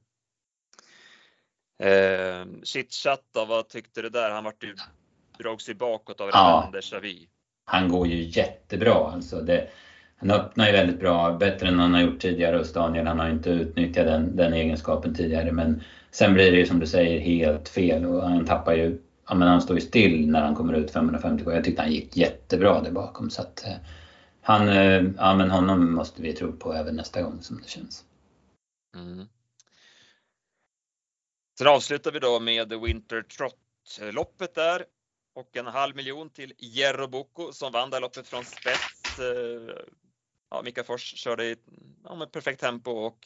[1.83, 4.31] Eh, chitchat då, vad tyckte du där?
[4.31, 4.75] Han vart ju,
[5.37, 6.63] drog sig bakåt av ja.
[6.65, 6.93] Anders
[7.65, 9.41] Han går ju jättebra alltså.
[9.41, 9.69] Det,
[10.21, 13.07] han öppnar ju väldigt bra, bättre än han har gjort tidigare hos Daniel.
[13.07, 16.87] Han har inte utnyttjat den, den egenskapen tidigare men sen blir det ju som du
[16.87, 20.55] säger helt fel och han tappar ju, ja men han står ju still när han
[20.55, 23.73] kommer ut 550, Jag tyckte han gick jättebra där bakom så att eh,
[24.41, 28.03] han, eh, ja men honom måste vi tro på även nästa gång som det känns.
[28.95, 29.27] Mm.
[31.57, 34.85] Sen avslutar vi då med Winter Trot-loppet där
[35.35, 39.19] och en halv miljon till Jerro Boko som vann det loppet från spets.
[39.19, 40.00] Eh,
[40.51, 41.55] Eh, ja, Mika Fors körde i
[42.03, 43.17] ja, med perfekt tempo och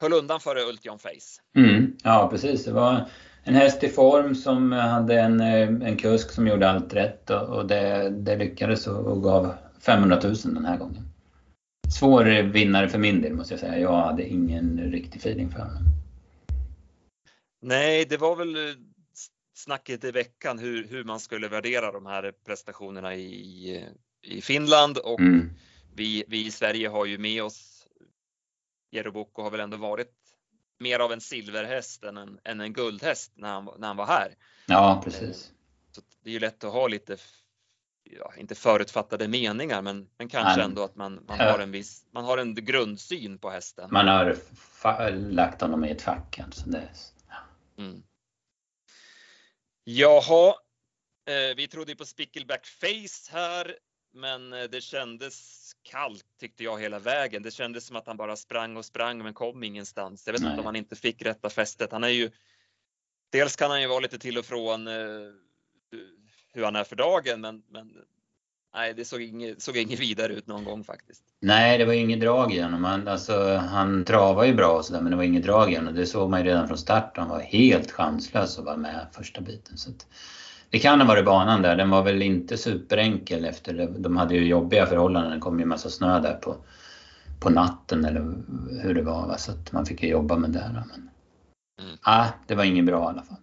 [0.00, 1.42] höll undan före Ultion Face.
[1.56, 3.10] Mm, ja precis, det var
[3.44, 7.48] en häst i form som hade en, eh, en kusk som gjorde allt rätt och,
[7.48, 11.02] och det, det lyckades och, och gav 500 000 den här gången.
[11.98, 13.78] Svår vinnare för min del måste jag säga.
[13.78, 15.82] Jag hade ingen riktig feeling för honom.
[17.62, 18.56] Nej, det var väl
[19.54, 23.84] snacket i veckan hur, hur man skulle värdera de här prestationerna i,
[24.22, 25.50] i Finland och mm
[25.96, 27.76] vi, vi i Sverige har ju med oss
[28.90, 30.12] Jero Bocco har väl ändå varit
[30.78, 34.34] mer av en silverhäst än en, än en guldhäst när han, när han var här.
[34.66, 35.52] Ja, precis.
[35.92, 37.16] Så det är ju lätt att ha lite,
[38.04, 42.24] ja, inte förutfattade meningar, men, men kanske ändå att man, man har en viss, man
[42.24, 43.88] har en grundsyn på hästen.
[43.92, 46.68] Man har lagt honom i ett fack alltså.
[46.70, 46.88] Det,
[47.28, 47.36] ja.
[47.82, 48.02] Mm.
[49.84, 50.54] Jaha,
[51.26, 53.76] eh, vi trodde på Spickleback Face här,
[54.12, 57.42] men eh, det kändes kallt tyckte jag hela vägen.
[57.42, 60.26] Det kändes som att han bara sprang och sprang men kom ingenstans.
[60.26, 60.50] Jag vet Nej.
[60.50, 61.92] inte om han inte fick rätta fästet.
[61.92, 62.30] Han är ju
[63.32, 64.92] Dels kan han ju vara lite till och från eh,
[66.52, 67.92] hur han är för dagen, men, men
[68.74, 71.22] nej, det såg inget, såg inget vidare ut någon gång faktiskt.
[71.40, 72.84] Nej, det var inget drag i honom.
[72.84, 75.94] Han, alltså, han travade ju bra och sådär, men det var inget drag i honom.
[75.94, 77.16] Det såg man ju redan från start.
[77.16, 79.76] Han var helt chanslös att vara med första biten.
[79.76, 80.06] Så att,
[80.76, 81.76] det kan ha varit banan där.
[81.76, 83.86] Den var väl inte superenkel efter det.
[83.86, 85.32] De hade ju jobbiga förhållanden.
[85.32, 86.56] Det kom ju massa snö där på,
[87.40, 88.20] på natten eller
[88.82, 89.26] hur det var.
[89.26, 89.38] Va?
[89.38, 90.84] Så att man fick ju jobba med det.
[90.88, 91.10] Men,
[91.86, 91.98] mm.
[92.02, 93.36] ah, det var inget bra i alla fall.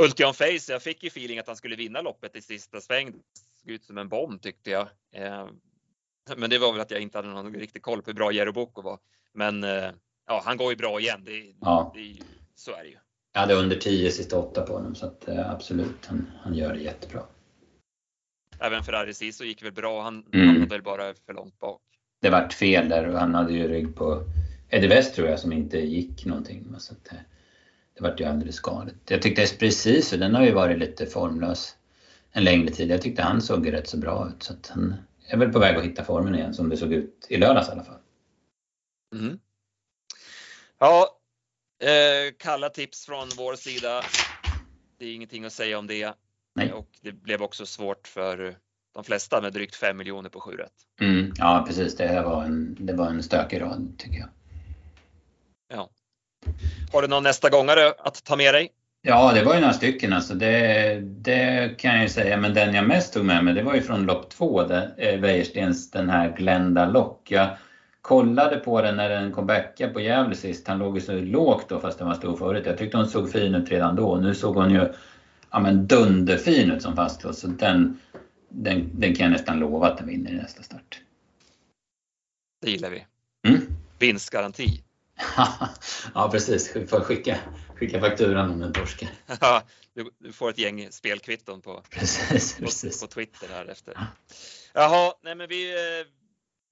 [0.00, 3.06] Ultion Face, jag fick ju feeling att han skulle vinna loppet i sista sväng.
[3.06, 4.88] Det såg ut som en bomb tyckte jag.
[5.14, 5.46] Eh,
[6.36, 8.52] men det var väl att jag inte hade någon riktig koll på hur bra Jero
[8.52, 8.98] Boko var.
[9.32, 9.90] Men eh,
[10.26, 11.24] ja, han går ju bra igen.
[11.24, 11.92] Det, ja.
[11.94, 12.16] det,
[12.54, 12.98] så är det ju.
[13.38, 16.72] Jag hade under 10 sista åtta på honom så att, eh, absolut, han, han gör
[16.72, 17.22] det jättebra.
[18.58, 20.46] Även Ferrari Siso gick väl bra, han mm.
[20.48, 21.80] hamnade väl bara för långt bak.
[22.20, 24.24] Det vart fel där och han hade ju rygg på
[24.68, 26.74] Eddie West tror jag som inte gick någonting.
[26.78, 27.18] Så att, eh,
[27.94, 28.94] det vart ju alldeles galet.
[29.08, 31.76] Jag tyckte precis den har ju varit lite formlös
[32.32, 32.90] en längre tid.
[32.90, 34.94] Jag tyckte han såg rätt så bra ut så att han
[35.28, 37.72] är väl på väg att hitta formen igen som det såg ut i lördags i
[37.72, 38.00] alla fall.
[39.14, 39.38] Mm.
[40.78, 41.17] Ja,
[41.80, 44.02] Eh, kalla tips från vår sida.
[44.98, 46.14] Det är ingenting att säga om det.
[46.54, 46.72] Nej.
[46.72, 48.56] Och det blev också svårt för
[48.94, 50.72] de flesta med drygt 5 miljoner på 7 rätt.
[51.00, 54.28] Mm, ja precis, det var, en, det var en stökig rad tycker jag.
[55.68, 55.90] Ja.
[56.92, 58.70] Har du någon nästa gångare att ta med dig?
[59.02, 60.34] Ja, det var ju några stycken alltså.
[60.34, 62.36] Det, det kan jag ju säga.
[62.36, 65.90] Men den jag mest tog med mig, det var ju från lopp två, eh, Wäjerstens
[65.90, 67.30] den här Glenda Lock.
[67.30, 67.48] Jag
[68.08, 70.68] kollade på den när den kom backa på Gävle sist.
[70.68, 72.66] Han låg ju så lågt då fast den var stor förut.
[72.66, 74.16] Jag tyckte hon såg fin ut redan då.
[74.16, 74.92] Nu såg hon ju
[75.50, 77.40] ja, men dunderfin ut som fastlåst.
[77.40, 78.00] Så den,
[78.48, 81.00] den, den kan jag nästan lova att den vinner i nästa start.
[82.62, 83.06] Det gillar vi.
[83.48, 83.60] Mm.
[83.98, 84.82] Vinstgaranti.
[86.14, 87.38] ja precis, vi får skicka,
[87.74, 89.08] skicka fakturan om den torskar.
[90.18, 93.00] du, får ett gäng spelkvitton på, precis, på, precis.
[93.00, 93.98] på Twitter här efter.
[94.74, 96.17] Jaha, nej men vi, eh,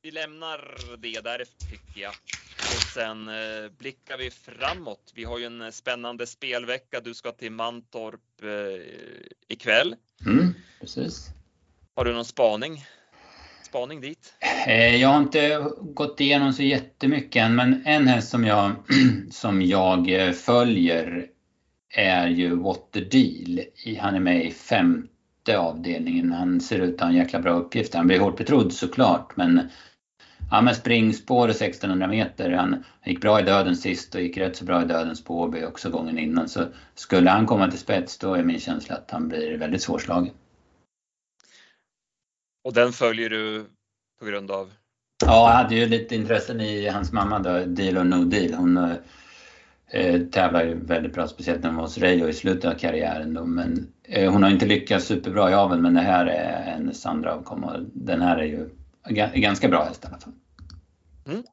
[0.06, 2.12] vi lämnar det där tycker jag.
[2.58, 5.12] Och sen eh, blickar vi framåt.
[5.14, 7.00] Vi har ju en spännande spelvecka.
[7.00, 8.86] Du ska till Mantorp eh,
[9.48, 9.96] ikväll.
[10.26, 11.30] Mm, precis.
[11.94, 12.84] Har du någon spaning?
[13.62, 14.34] Spaning dit?
[14.66, 18.72] Eh, jag har inte gått igenom så jättemycket än, men en häst som jag,
[19.30, 21.26] som jag eh, följer
[21.90, 23.60] är ju What the Deal.
[24.00, 26.32] Han är med i femte avdelningen.
[26.32, 27.94] Han ser ut att ha en jäkla bra uppgift.
[27.94, 29.70] Han blir hårt betrodd såklart, men
[30.50, 32.50] Ja men springspår och 1600 meter.
[32.50, 35.64] Han gick bra i döden sist och gick rätt så bra i dödens på Åby
[35.64, 36.48] också gången innan.
[36.48, 40.34] Så skulle han komma till spets då är min känsla att han blir väldigt svårslagen.
[42.64, 43.66] Och den följer du
[44.20, 44.72] på grund av?
[45.24, 48.54] Ja, jag hade ju lite intressen i hans mamma då, Deal or No Deal.
[48.54, 48.76] Hon
[49.90, 53.34] eh, tävlar ju väldigt bra, speciellt när hon var hos Reijo i slutet av karriären
[53.34, 53.44] då.
[53.44, 57.34] Men eh, hon har inte lyckats superbra i aveln, men det här är hennes andra
[57.34, 58.68] avkomma den här är ju
[59.14, 60.32] ganska bra häst i alla fall.
[61.26, 61.44] Mm.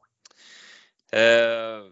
[1.12, 1.90] Eh,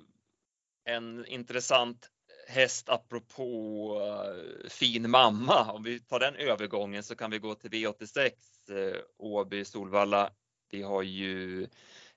[0.85, 2.09] en intressant
[2.49, 5.73] häst apropå uh, fin mamma.
[5.73, 8.31] Om vi tar den övergången så kan vi gå till V86
[8.71, 10.31] uh, Åby Solvalla.
[10.71, 11.67] Vi har ju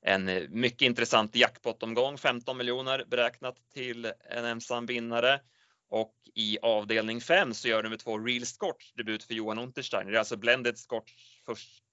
[0.02, 5.42] en mycket intressant jackpottomgång, 15 miljoner beräknat till en ensam vinnare.
[5.90, 10.12] Och i avdelning 5 så gör nummer två Real Scotch debut för Johan Untersteiner.
[10.12, 11.12] Det är alltså Blended Scotch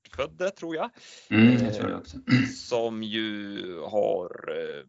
[0.03, 0.91] förstfödde tror jag.
[1.31, 2.17] Mm, jag tror det också.
[2.57, 4.85] Som ju har eh,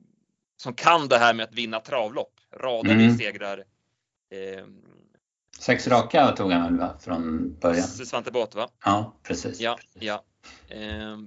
[0.58, 2.34] som kan det här med att vinna travlopp.
[2.52, 3.18] Radade Mm.
[3.18, 3.64] segrar.
[4.30, 4.66] Eh,
[5.60, 6.98] Sex raka tog han väl va?
[7.00, 7.88] från början?
[7.88, 8.70] Svante Båth va?
[8.86, 9.60] Ja, precis.
[9.60, 10.24] Ja, ja.
[10.68, 11.18] Eh,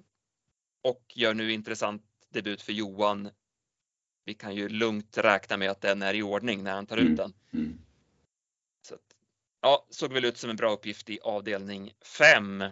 [0.83, 3.31] och gör nu intressant debut för Johan.
[4.25, 7.17] Vi kan ju lugnt räkna med att den är i ordning när han tar ut
[7.17, 7.33] den.
[7.53, 7.79] Mm.
[8.89, 9.01] Så att,
[9.63, 12.65] ja, såg väl ut som en bra uppgift i avdelning 5.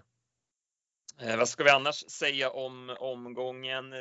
[1.20, 3.92] Eh, vad ska vi annars säga om omgången?
[3.92, 3.98] Eh,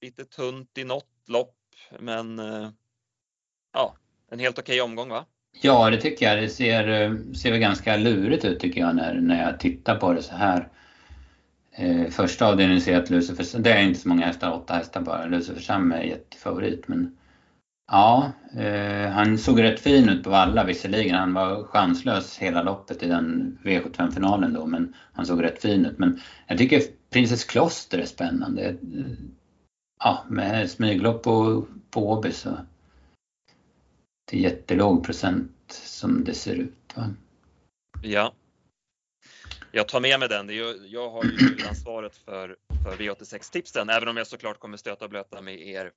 [0.00, 1.56] lite tunt i något lopp,
[1.98, 2.70] men eh,
[3.72, 3.96] ja,
[4.30, 5.24] en helt okej omgång va?
[5.62, 6.42] Ja, det tycker jag.
[6.42, 6.84] Det ser,
[7.34, 10.68] ser väl ganska lurigt ut tycker jag när, när jag tittar på det så här.
[11.72, 15.00] Eh, första avdelningen ser jag att Lucifer, det är inte så många hästar, åtta hästar
[15.00, 15.26] bara.
[15.26, 17.18] Lucifer Sam är jättefavorit men
[17.88, 21.14] ja, eh, han såg rätt fin ut på alla visserligen.
[21.14, 25.98] Han var chanslös hela loppet i den V75-finalen då men han såg rätt fin ut.
[25.98, 28.62] Men jag tycker Prinsess Kloster är spännande.
[28.68, 28.74] Eh,
[29.98, 32.58] ja, med smyglopp på, på Åby så
[34.30, 36.92] det är jättelåg procent som det ser ut.
[36.94, 37.10] Va?
[38.02, 38.32] Ja.
[39.72, 40.48] Jag tar med mig den.
[40.90, 45.40] Jag har ju ansvaret för, för V86-tipsen, även om jag såklart kommer stöta och blöta
[45.40, 45.92] med er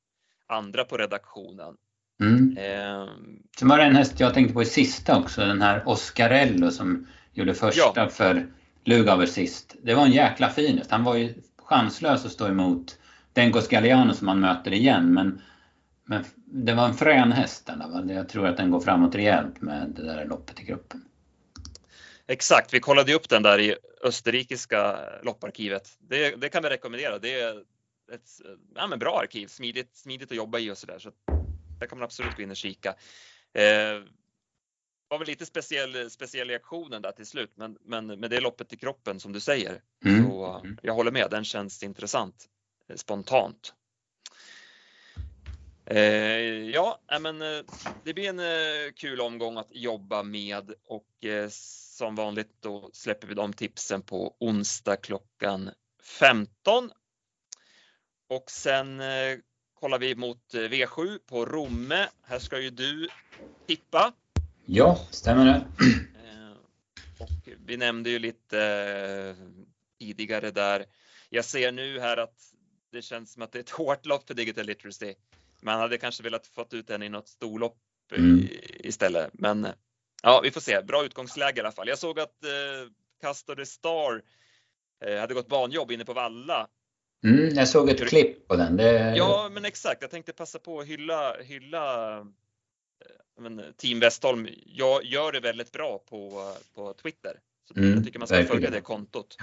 [0.52, 1.76] andra på redaktionen.
[2.22, 2.58] Mm.
[2.58, 3.08] Eh,
[3.60, 7.08] Sen var det en häst jag tänkte på i sista också, den här Oscarello som
[7.34, 8.10] gjorde första Ja.
[8.10, 8.48] för
[8.84, 9.76] Lugauer sist.
[9.84, 10.92] Det var en jäkla fin häst.
[10.92, 12.98] Han var ju chanslös att stå emot
[13.34, 15.42] Denkos Galliano som han möter igen men,
[16.06, 17.70] men det var en frän häst
[18.10, 18.14] i.
[18.14, 21.06] Jag tror att den går framåt rejält med det där loppet i gruppen.
[22.28, 25.90] exakt, vi kollade upp den där i österrikiska lopparkivet.
[26.00, 27.20] Det, det kan vi rekommendera.
[27.20, 27.64] Det
[28.14, 28.30] ett
[28.76, 31.00] ja, men bra arkiv, smidigt, smidigt att jobba i och sådär.
[31.00, 31.12] Så
[31.80, 32.96] där kan man absolut gå in och kika.
[33.54, 34.04] Eh,
[35.08, 38.74] var väl lite speciell, speciell i aktionen där till slut, men, men med det loppet
[38.74, 39.82] i kroppen som du säger.
[40.06, 40.24] Mm.
[40.24, 42.50] Så eh, jag håller med, den känns intressant
[42.90, 43.74] eh, spontant.
[45.86, 46.00] Eh,
[46.70, 47.62] ja, men eh,
[48.04, 53.28] det blir en eh, kul omgång att jobba med och eh, som vanligt då släpper
[53.28, 55.70] vi de tipsen på onsdag klockan
[56.04, 56.92] 15.
[58.32, 59.38] Och sen eh,
[59.80, 62.08] kollar vi mot eh, V7 på Romme.
[62.24, 63.10] Här ska ju du
[63.68, 64.14] tippa.
[64.66, 65.66] Ja, stämmer det.
[66.24, 66.52] Eh,
[67.20, 67.30] Och
[67.66, 69.36] vi nämnde ju lite
[70.00, 70.86] tidigare där.
[71.30, 72.54] Jag ser nu här att
[72.92, 75.14] det känns som att det är ett hårt lopp för Digital Literacy.
[75.62, 77.78] Man hade kanske velat fått ut den i något storlopp
[78.18, 78.48] Mm.
[78.80, 79.30] istället.
[79.34, 79.68] Men
[80.24, 80.82] ja, vi får se.
[80.82, 81.88] Bra utgångsläge i alla fall.
[81.88, 84.22] Jag såg att eh, Castor the Star
[85.06, 86.68] eh, hade gått banjobb inne på Valla.
[87.24, 88.78] Mm, jag såg ett klipp på den.
[88.78, 89.14] Det...
[89.18, 90.02] Ja, men exakt.
[90.02, 92.26] Jag tänkte passa på att hylla, hylla eh,
[93.40, 97.40] men, Team Westholm jag gör det väldigt bra på, på Twitter.
[97.68, 98.56] Så Mm, jag tycker man ska verkligen.
[98.62, 99.38] följa det kontot.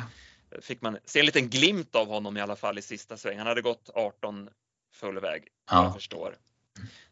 [0.60, 3.38] Fick man se en liten glimt av honom i alla fall i sista sväng.
[3.38, 4.48] Han hade gått 18
[4.94, 5.92] full väg, vad jag Ja.
[5.94, 6.36] förstår.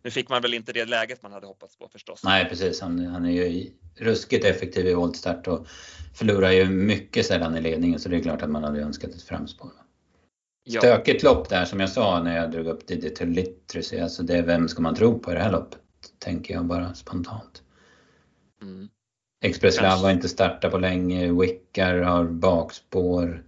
[0.03, 2.25] Nu fick man väl inte det läget man hade hoppats på förstås.
[2.25, 5.67] Nej precis, han, han är ju ruskigt effektiv i voltstart och
[6.15, 9.23] förlorar ju mycket sällan i ledningen så det är klart att man hade önskat ett
[9.23, 9.71] framspår.
[10.69, 13.99] Stökigt lopp där som jag sa när jag drog upp Didi till Literacy.
[13.99, 15.81] Alltså det, vem ska man tro på i det här loppet?
[16.19, 17.63] Tänker jag bara spontant.
[18.63, 18.89] Mm.
[19.45, 21.33] Express Love har inte startat på länge.
[21.33, 23.45] Wickar har bakspår.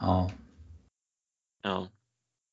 [0.00, 0.30] Ja,
[1.62, 1.88] Ja.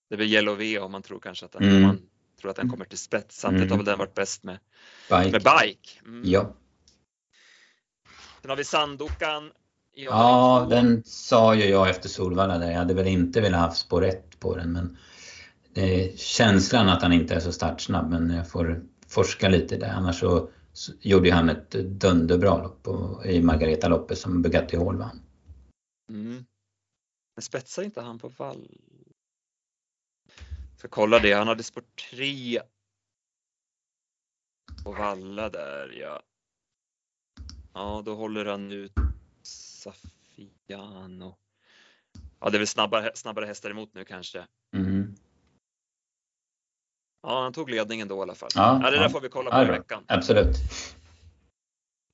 [0.09, 1.82] Det blir Yellow V om man tror kanske att den, Mm.
[1.82, 2.01] man
[2.41, 3.39] tror att den kommer till spets.
[3.39, 3.72] Samtidigt Mm.
[3.72, 4.59] har väl den varit bäst med,
[5.09, 5.32] bike.
[5.32, 5.89] med bike.
[6.05, 6.22] Mm.
[6.26, 6.53] Ja,
[8.41, 9.51] Sen har vi Sandokan.
[9.98, 12.72] Ja den sa ju jag efter Solvalla där.
[12.72, 14.98] Jag hade väl inte velat haft spår 1 på den men
[15.74, 19.89] är känslan att han inte är så startsnabb men jag får forska lite där.
[19.89, 22.88] Annars så, så gjorde han ett dunderbra lopp
[23.26, 25.22] i Margareta-loppet som Bugatti Hall vann.
[26.10, 26.45] Mm.
[27.36, 28.78] Men spetsar inte han på vall?
[30.78, 31.34] Ska kolla det.
[31.34, 32.62] Han hade spår 3
[34.84, 36.22] på valla där ja.
[37.74, 38.93] Ja, då håller han ut
[39.94, 41.38] Safiano.
[42.40, 44.48] Ja, det är väl snabbare, snabbare hästar emot nu kanske.
[44.74, 45.16] Mm.
[47.22, 48.50] Ja, han tog ledningen då i alla fall.
[48.56, 49.10] Ja, Ja, det där ja.
[49.10, 50.04] får vi kolla Ja, på i veckan.
[50.08, 50.56] Absolut.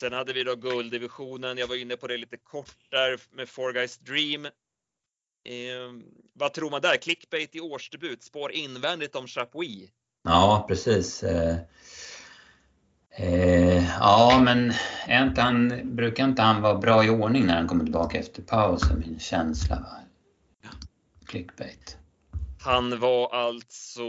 [0.02, 1.58] Sen hade vi då gulddivisionen.
[1.58, 4.46] Jag var inne på det lite kort där med Four Guys Dream.
[4.46, 5.92] Eh,
[6.34, 6.98] vad tror man där?
[6.98, 9.90] Clickbait i årsdebut, spår invändigt om Chapuis.
[10.24, 11.24] Ja, precis.
[11.24, 11.58] Eh,
[13.16, 14.74] eh, ja, men
[15.08, 18.42] är inte han, brukar inte han vara bra i ordning när han kommer tillbaka efter
[18.42, 19.76] paus, är min känsla.
[19.76, 19.98] Va?
[21.26, 21.98] Clickbait.
[22.62, 24.04] Han var alltså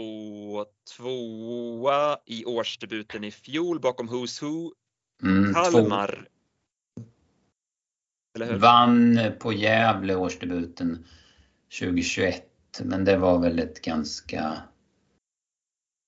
[0.97, 4.71] tvåa i årsdebuten i fjol bakom Who's Who,
[5.23, 6.27] Mm, Kalmar.
[8.35, 8.59] Eller två, hur?
[8.59, 11.05] vann på Gävle årsdebuten
[11.79, 12.43] 2021,
[12.83, 14.57] men det var väl ett ganska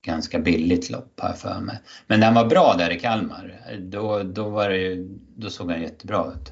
[0.01, 1.79] ganska billigt lopp här för mig.
[2.07, 4.95] Men när han var bra där i Kalmar, då, då, var det,
[5.35, 6.51] då såg han jättebra ut.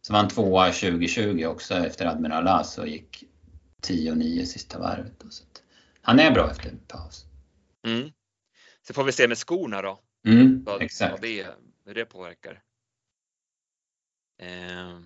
[0.00, 3.24] Så var han tvåa 2020 också efter Admiral As och gick
[3.80, 5.12] 10 och 9 sista varvet.
[5.18, 5.30] då.
[5.30, 5.44] Så
[6.02, 7.24] han är bra efter en paus.
[7.86, 8.10] Mm.
[8.86, 9.98] Så får vi se med skorna då.
[10.26, 11.12] Mm, vad, exakt.
[11.12, 11.46] vad det,
[11.84, 12.62] hur det påverkar.
[14.42, 15.00] Eh,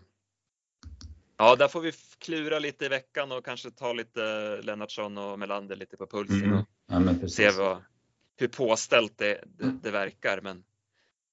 [1.36, 4.20] ja, där får vi klura lite i veckan och kanske ta lite
[4.62, 6.64] Lennartsson och Melander lite på pulsen Mm,
[6.94, 7.82] ja, men se vad,
[8.36, 10.40] hur påställt det, det, det verkar.
[10.40, 10.64] Men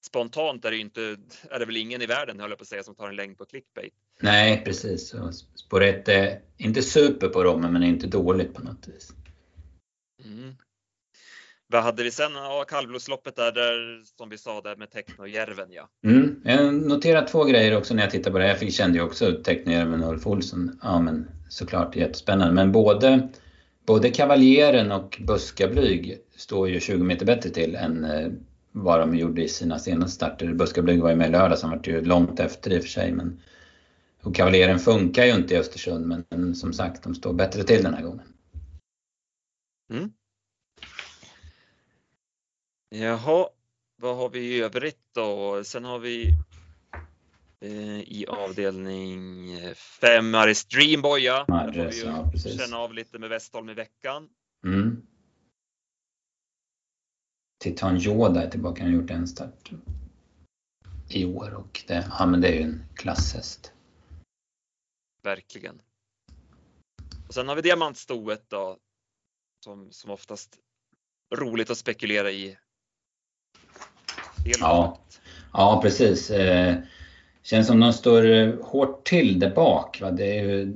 [0.06, 1.18] spontant är det inte,
[1.50, 3.38] är det väl ingen i världen höll jag på att säga som tar en längd
[3.38, 3.94] på clickbait.
[4.20, 5.14] Nej, precis.
[5.14, 9.14] Och spår ett är inte super på rommen, men är inte dåligt på något vis.
[10.26, 10.56] Mm.
[11.68, 12.32] Vad hade vi sen?
[12.34, 15.90] Ja, kallblodsloppet där, där som vi sa där med Techno-Järven ja.
[16.04, 16.42] Mm.
[16.44, 18.48] Jag noterar två grejer också när jag tittar på det.
[18.48, 20.80] Jag fick, kände ju också teckningar med Ulf Olsson.
[20.84, 22.54] Ja men såklart jättespännande.
[22.54, 23.30] Men både,
[23.86, 28.32] både Kavaljeren och Buskablyg står ju 20 meter bättre till än eh,
[28.72, 30.54] vad de gjorde i sina senaste starter.
[30.54, 33.12] Buskablyg var ju med i lördags, han var ju långt efter i och för sig.
[33.12, 33.42] Men,
[34.22, 37.84] och Kavaljeren funkar ju inte i Östersund men, men som sagt, de står bättre till
[37.84, 38.34] den här gången.
[39.94, 40.12] Mm.
[42.90, 43.48] Jaha,
[43.96, 45.62] vad har vi i övrigt då?
[45.64, 46.34] Sen har vi
[47.62, 51.46] i avdelning 5 Aris Dreamboy ja.
[51.48, 54.30] Där får vi ju ja, känna av lite med Westholm i veckan.
[54.66, 55.08] Mm.
[57.64, 59.72] Titan Yoda är tillbaka, han har gjort en start
[61.10, 63.74] i år och det, ja, men det är ju en klasshäst.
[65.24, 65.82] Verkligen.
[67.28, 68.78] Och sen har vi diamantstoet då.
[69.64, 70.58] Som, som oftast
[71.36, 72.58] roligt att spekulera i.
[74.44, 75.00] Det är Ja.
[75.54, 76.30] Ja, precis.
[76.30, 76.78] Eh,
[77.44, 80.02] känns som de står eh, hårt till där bak.
[80.02, 80.12] Va?
[80.12, 80.74] Det är ju,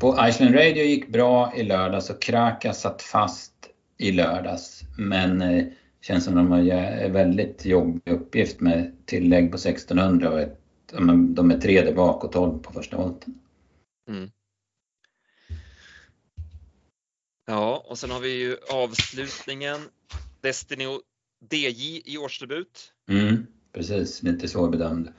[0.00, 3.52] på Iceland Radio gick bra i lördags och Kraka satt fast
[3.98, 4.82] i lördags.
[4.98, 5.64] Men eh,
[6.00, 10.58] känns som de har en väldigt jobbig uppgift med tillägg på 1600 och ett,
[11.28, 13.38] de är tre där bak och 12 på första volten.
[14.08, 14.30] Mm.
[17.46, 19.80] Ja, och sen har vi ju avslutningen.
[20.40, 20.84] Destiny
[21.50, 22.92] DJ i årsdebut.
[23.08, 25.12] Mm, precis, lite svårbedömd.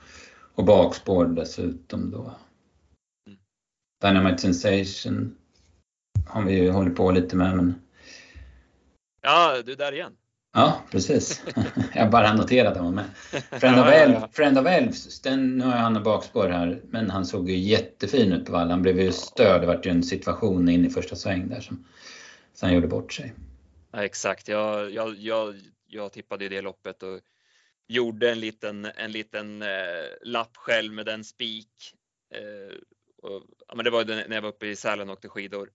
[0.54, 2.34] Och bakspår dessutom då.
[3.26, 3.38] Mm.
[4.02, 5.36] Dynamite Sensation
[6.26, 7.74] har vi ju hållit på lite med men
[9.22, 10.16] Ja, du är där igen.
[10.52, 11.42] ja, precis.
[11.94, 13.04] Jag bara noterat att han var med.
[13.60, 14.24] Friend of, Elf.
[14.32, 18.46] Friend of Elves, den, nu har han bakspår här, men han såg ju jättefin ut
[18.46, 18.70] på vallen.
[18.70, 21.84] Han blev ju störd, det vart ju en situation in i första sväng där som,
[22.54, 23.32] som han gjorde bort sig.
[23.92, 24.48] Ja, exakt.
[24.48, 25.54] Jag, jag, jag,
[25.86, 27.20] jag tippade i det loppet och
[27.88, 29.68] gjorde en liten, en liten eh,
[30.22, 31.94] lapp själv med den spik.
[32.34, 32.76] Eh,
[33.22, 35.70] och, ja, men det var när jag var uppe i Sälen och åkte skidor.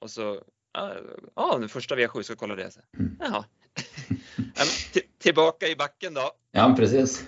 [0.00, 0.42] Och så,
[0.72, 0.96] ja,
[1.34, 2.70] ah, den första V7 ska kolla det.
[2.98, 3.16] Mm.
[3.20, 3.44] Jaha.
[5.18, 6.30] tillbaka i backen då.
[6.52, 7.24] Ja, precis.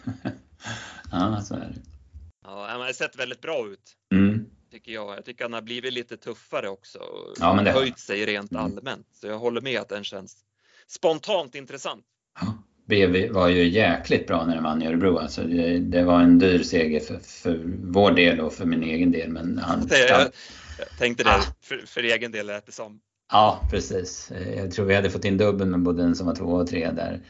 [1.13, 1.83] ja, så är det.
[2.45, 3.97] Ja, han har sett väldigt bra ut.
[4.13, 4.47] Mm.
[4.71, 5.17] Tycker jag.
[5.17, 6.99] Jag tycker han har blivit lite tuffare också.
[6.99, 8.65] Och ja, men det höjt sig rent mm.
[8.65, 9.07] allmänt.
[9.13, 10.45] Så jag håller med att den känns
[10.87, 12.05] spontant intressant.
[12.41, 12.63] Ja.
[12.87, 15.19] BV var ju jäkligt bra när den vann i Örebro.
[15.19, 19.13] Alltså det, det, var en dyr seger för, för vår del och för min egen
[19.13, 19.31] del.
[19.31, 20.21] Men han, det, jag,
[20.79, 21.43] jag tänkte det, ah.
[21.63, 23.01] för, för egen del lät det som.
[23.33, 24.33] Ja, precis.
[24.57, 26.91] Jag tror vi hade fått in dubbeln med både den som var två och tre
[26.91, 27.21] där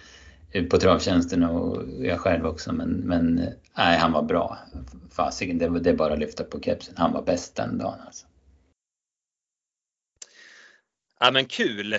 [0.71, 2.73] på travtjänsten och jag själv också.
[2.73, 3.35] Men, men
[3.77, 4.59] nej, han var bra.
[5.11, 6.95] Fasiken, det, det är bara att lyfta på kepsen.
[6.97, 8.27] Han var bäst den dagen alltså.
[11.21, 11.97] Ja men kul!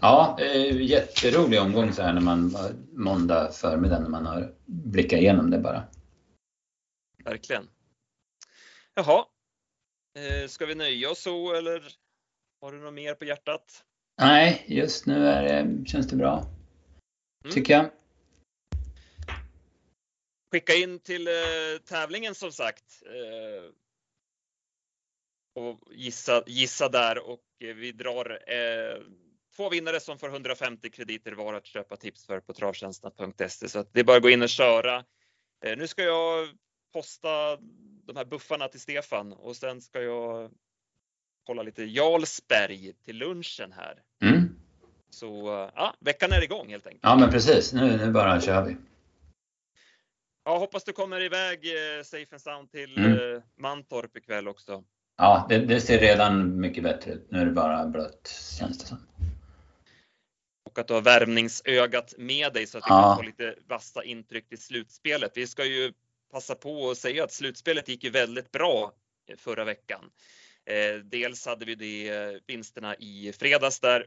[0.00, 2.56] Ja, eh, jätterolig omgång så här när man
[2.92, 5.84] måndag förmiddag när man har blickat igenom det bara.
[7.24, 7.68] Verkligen.
[8.94, 9.24] Jaha,
[10.18, 11.96] eh, ska vi nöja oss så eller
[12.60, 13.84] har du något mer på hjärtat?
[14.20, 16.46] Nej, just nu är det, känns det bra.
[17.44, 17.54] Mm.
[17.54, 17.90] Tycker jag.
[20.52, 21.32] Skicka in till eh,
[21.84, 23.02] tävlingen som sagt.
[25.54, 28.38] Och gissa, gissa där och vi drar
[29.58, 33.68] två vinnare som får 150 krediter var att köpa tips för på travtjänsten.se.
[33.68, 35.04] Så det är bara att gå in och köra.
[35.64, 36.48] Eh, nu ska jag
[36.92, 37.56] posta
[38.06, 40.50] de här buffarna till Stefan och sen ska jag
[41.46, 44.02] kolla lite Jarlsberg till lunchen här.
[44.22, 44.48] Mm.
[45.10, 45.26] Så
[45.76, 47.04] ja, veckan är igång helt enkelt.
[47.04, 47.72] Ja, men precis.
[47.72, 48.76] Nu, nu bara kör vi.
[50.44, 53.12] Ja, hoppas du kommer iväg eh, safe and sound till mm.
[53.12, 54.84] eh, Mantorp ikväll också.
[55.16, 57.26] Ja, det, det, ser redan mycket bättre ut.
[57.30, 58.28] Nu är det bara blött
[58.58, 58.98] känns det som.
[60.78, 63.02] Och att du har värmningsögat med dig så att du ja.
[63.02, 65.32] kan få lite vassa intryck till slutspelet.
[65.34, 65.92] Vi ska ju
[66.32, 68.92] passa på att säga att slutspelet gick ju väldigt bra
[69.36, 70.04] förra veckan.
[70.66, 74.06] Eh, dels hade vi de eh, vinsterna i fredags där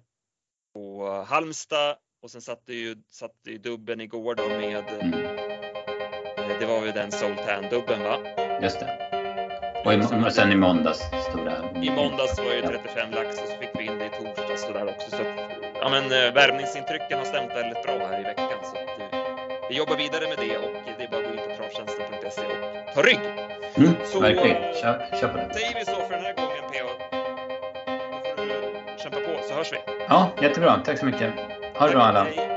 [0.74, 5.12] på Halmstad och sen satte ju, satte ju dubben igår då med, mm.
[6.60, 8.20] det var ju den Soltan-dubben va?
[8.62, 9.12] Just det.
[9.86, 11.00] Och, i, och sen i måndags
[11.30, 11.84] stora...
[11.84, 14.74] I måndags var det 35 lax och så fick vi in det i torsdags och
[14.74, 15.12] där också.
[15.12, 18.60] Så ja, men, eh, värmningsintrycken har stämt väldigt bra här i veckan.
[18.64, 19.20] Så att, eh,
[19.70, 22.42] vi jobbar vidare med det och det är bara att gå in på travtjänsten.se
[22.88, 23.20] och ta rygg.
[23.78, 24.74] Mm, så verkligen.
[24.82, 25.54] Kör, kör på det.
[25.54, 26.94] säger vi så för den här gången PA.
[28.24, 29.78] Då får du kämpa på så hörs vi.
[30.10, 30.82] Ja, jättebra.
[30.86, 31.34] Tack så mycket.
[31.76, 32.51] Ha det bra alla.